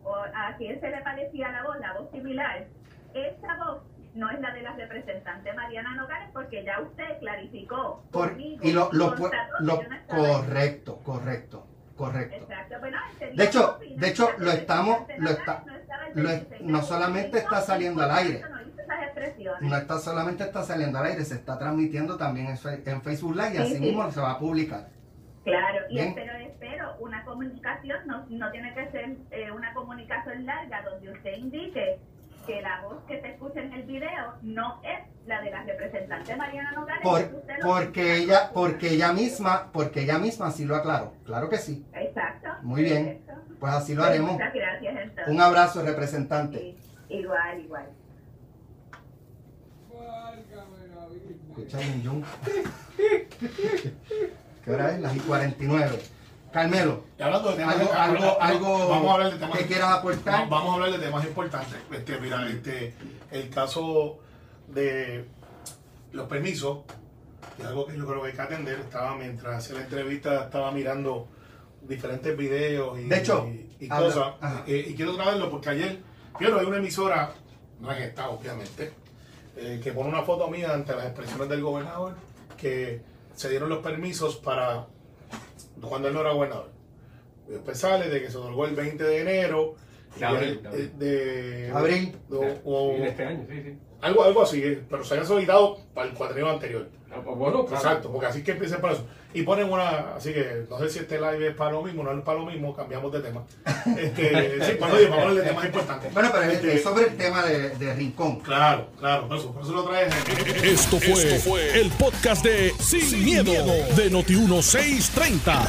o 0.03 0.15
a 0.15 0.55
quién 0.59 0.81
se 0.81 0.91
le 0.91 1.01
parecía 1.03 1.51
la 1.51 1.63
voz, 1.65 1.77
la 1.81 1.93
voz 1.95 2.11
similar, 2.11 2.67
esa 3.15 3.57
voz 3.65 3.83
no 4.15 4.31
es 4.31 4.41
la 4.41 4.53
de 4.53 4.63
la 4.63 4.73
representante 4.73 5.53
Mariana 5.55 5.95
Nogales, 5.97 6.29
porque 6.33 6.65
ya 6.65 6.81
usted 6.81 7.19
clarificó 7.21 8.03
por- 8.11 8.31
conmigo, 8.31 8.61
y 8.65 8.73
lo, 8.73 8.89
lo 8.93 9.15
lo- 9.17 9.31
no 9.61 9.81
correcto, 10.09 10.99
correcto, 11.05 11.67
correcto. 11.97 12.37
Exacto, 12.37 12.77
bueno, 12.81 12.99
De 13.35 13.45
hecho, 13.45 13.79
de 13.97 14.09
hecho, 14.09 14.31
lo 14.39 14.51
estamos, 14.53 15.01
lo 15.17 15.25
no 15.25 15.31
está, 15.31 15.65
estaba 15.81 16.07
el 16.07 16.23
lo 16.23 16.29
26 16.29 16.53
es- 16.61 16.67
de 16.67 16.73
no 16.73 16.83
solamente 16.83 17.39
está 17.39 17.61
saliendo 17.61 18.03
al 18.03 18.11
aire, 18.13 18.43
no 19.61 19.77
está 19.77 19.99
solamente 19.99 20.45
está 20.45 20.63
saliendo 20.63 20.99
al 20.99 21.07
aire, 21.07 21.25
se 21.25 21.35
está 21.35 21.59
transmitiendo 21.59 22.17
también 22.17 22.47
en, 22.49 22.57
Facebook 23.03 23.35
Live 23.37 23.51
y 23.53 23.57
Sí, 23.57 23.63
así 23.63 23.75
sí. 23.75 23.81
mismo 23.81 24.11
se 24.11 24.21
va 24.21 24.33
a 24.33 24.39
publicar. 24.39 24.89
Claro, 25.45 25.81
y 25.91 25.95
Bien. 25.95 26.09
espero, 26.09 26.33
espero, 26.39 26.97
una 27.01 27.23
comunicación 27.25 27.99
no, 28.07 28.25
no 28.31 28.51
tiene 28.51 28.73
que 28.75 28.91
ser 28.91 29.17
eh, 29.31 29.51
una 29.51 29.75
comunicación 29.75 30.47
larga 30.47 30.83
donde 30.83 31.11
usted 31.13 31.37
indique 31.37 31.99
que 32.47 32.61
la 32.63 32.83
voz 32.83 33.03
que 33.07 33.21
se 33.21 33.29
escucha 33.33 33.61
en 33.61 33.73
el 33.73 33.83
video 33.85 34.35
no 34.43 34.81
es 34.83 35.01
la 35.27 35.41
de 35.43 35.51
la 35.51 35.63
representante 35.65 36.37
Mariana 36.37 36.73
Nogales. 36.73 37.03
Por- 37.03 37.45
porque 37.63 38.17
ella, 38.17 38.51
porque 38.53 38.91
ella 38.91 39.13
misma, 39.13 39.71
porque 39.73 40.03
ella 40.03 40.19
misma 40.19 40.51
sí 40.51 40.65
lo 40.65 40.77
aclaró. 40.77 41.15
Claro 41.25 41.49
que 41.49 41.57
sí. 41.57 41.87
Exacto. 41.95 42.49
Muy 42.63 42.83
bien. 42.83 43.05
perfecto. 43.25 43.57
Pues 43.61 43.73
así 43.73 43.95
lo 43.95 44.01
Pues 44.03 44.11
haremos. 44.11 44.33
Muchas 44.33 44.53
gracias, 44.55 44.95
entonces. 45.03 45.35
Un 45.35 45.41
abrazo, 45.41 45.83
representante. 45.83 46.59
Sí, 46.59 46.77
igual, 47.09 47.44
un 51.73 52.03
yun. 52.03 52.25
¿Qué 54.65 54.71
hora 54.71 54.93
es? 54.95 55.01
Las 55.01 55.17
y 55.17 55.21
49. 55.21 55.99
Carmelo, 56.53 57.03
hablando 57.19 57.51
de 57.51 57.57
temas 57.57 57.75
algo, 57.77 57.93
algo, 57.93 58.41
algo 58.41 58.89
vamos 58.89 59.11
a 59.11 59.15
hablar 59.15 59.33
de 59.33 59.39
temas 59.39 59.59
que 59.59 59.67
quieras 59.67 59.91
aportar. 59.91 60.45
Va- 60.45 60.49
Vamos 60.49 60.71
a 60.71 60.75
hablar 60.75 60.93
de 60.93 60.99
temas 61.05 61.25
importantes. 61.27 61.77
Este, 61.91 62.21
mira, 62.21 62.49
este, 62.49 62.95
el 63.33 63.51
caso 63.51 64.21
de 64.69 65.25
los 66.13 66.29
permisos, 66.29 66.79
es 67.59 67.65
algo 67.65 67.87
que 67.87 67.97
yo 67.97 68.07
creo 68.07 68.23
que 68.23 68.29
hay 68.29 68.35
que 68.35 68.43
atender. 68.43 68.79
Estaba 68.79 69.17
mientras 69.17 69.57
hacía 69.57 69.75
la 69.77 69.83
entrevista, 69.83 70.45
estaba 70.45 70.71
mirando 70.71 71.27
diferentes 71.83 72.37
videos 72.37 73.01
y, 73.01 73.05
De 73.09 73.19
hecho, 73.19 73.49
y, 73.49 73.85
y 73.87 73.89
habla- 73.91 74.07
cosas. 74.07 74.35
Eh, 74.69 74.87
y 74.91 74.95
quiero 74.95 75.17
traerlo 75.17 75.51
porque 75.51 75.71
ayer, 75.71 75.99
quiero 76.39 76.61
hay 76.61 76.67
una 76.67 76.77
emisora, 76.77 77.33
no 77.81 77.91
en 77.93 78.01
esta 78.05 78.29
obviamente, 78.29 78.93
eh, 79.57 79.81
que 79.83 79.93
pone 79.93 80.09
una 80.09 80.23
foto 80.23 80.49
mía 80.49 80.73
ante 80.75 80.95
las 80.95 81.07
expresiones 81.07 81.49
del 81.49 81.63
gobernador 81.63 82.15
que 82.57 83.01
se 83.35 83.49
dieron 83.51 83.69
los 83.69 83.79
permisos 83.79 84.37
para 84.37 84.87
cuando 85.81 86.09
él 86.09 86.15
no 86.15 86.21
era 86.21 86.33
gobernador. 86.33 86.71
Después 87.49 87.79
sale 87.79 88.09
de 88.09 88.23
que 88.23 88.31
se 88.31 88.39
otorgó 88.39 88.65
el 88.67 88.75
20 88.75 89.03
de 89.05 89.21
enero. 89.21 89.75
De 90.19 90.25
abril, 90.25 90.63
de 90.63 90.89
de- 90.91 91.71
Abril. 91.75 92.17
o- 92.31 92.55
o- 92.65 92.93
este 93.05 93.25
año, 93.25 93.45
sí, 93.51 93.63
sí. 93.63 93.79
algo, 94.01 94.23
algo 94.25 94.43
así, 94.43 94.63
eh, 94.63 94.83
pero 94.89 95.03
se 95.05 95.15
había 95.15 95.27
solicitado 95.27 95.79
para 95.93 96.09
el 96.09 96.15
cuatrienio 96.15 96.53
anterior. 96.53 96.89
Ah, 97.17 97.21
pues 97.25 97.37
Bueno, 97.37 97.65
claro. 97.67 97.83
Exacto, 97.85 98.11
porque 98.11 98.27
así 98.27 98.43
que 98.43 98.53
empieza 98.53 98.79
para 98.81 98.95
eso. 98.95 99.05
Y 99.33 99.43
ponen 99.43 99.69
una, 99.71 100.15
así 100.17 100.33
que 100.33 100.65
no 100.71 100.79
sé 100.79 100.89
si 100.91 101.01
este 101.01 101.17
live 101.19 101.49
es 101.49 101.57
para 101.57 101.73
lo 101.73 101.83
mismo, 101.83 102.05
no 102.05 102.13
es 102.13 102.23
para 102.23 102.39
lo 102.39 102.47
mismo, 102.47 102.75
cambiamos 102.75 103.13
de 103.13 103.21
tema. 103.21 103.43
Este, 103.99 104.65
sí, 104.65 104.73
cuando 104.79 104.97
oye, 104.97 105.07
vamos 105.09 105.19
a 105.19 105.29
hablar 105.29 105.43
de 105.45 105.51
temas 105.51 105.65
importantes. 105.67 106.15
Bueno, 106.15 106.31
pero 106.33 106.45
es- 106.45 106.53
Este, 106.55 106.75
es 106.77 106.83
sobre 106.83 107.07
el 107.09 107.17
tema 107.17 107.43
de, 107.43 107.71
de 107.71 107.95
Rincón. 107.95 108.41
Claro, 108.41 108.89
claro, 108.99 109.29
por 109.29 109.37
eso, 109.37 109.53
por 109.53 109.63
eso 109.63 109.73
lo 109.73 109.85
traes. 109.85 110.15
eh, 110.15 110.61
Esto 110.65 110.99
fue, 111.01 111.81
el 111.81 111.91
podcast 111.91 112.45
de 112.45 112.73
Sin, 112.79 113.25
miedo, 113.25 113.53
de 113.97 114.11
Noti1630. 114.11 115.69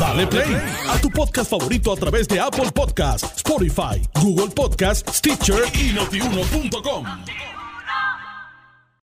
Dale 0.00 0.26
play 0.26 0.56
a 0.88 0.98
tu 1.00 1.10
podcast 1.10 1.50
favorito 1.50 1.92
a 1.92 1.96
través 1.96 2.26
de 2.28 2.40
Apple 2.40 2.70
Podcasts, 2.74 3.30
Spotify, 3.36 4.02
Google 4.20 4.48
Podcasts, 4.54 5.18
Stitcher 5.18 5.62
y 5.74 5.92
notiuno.com. 5.92 7.04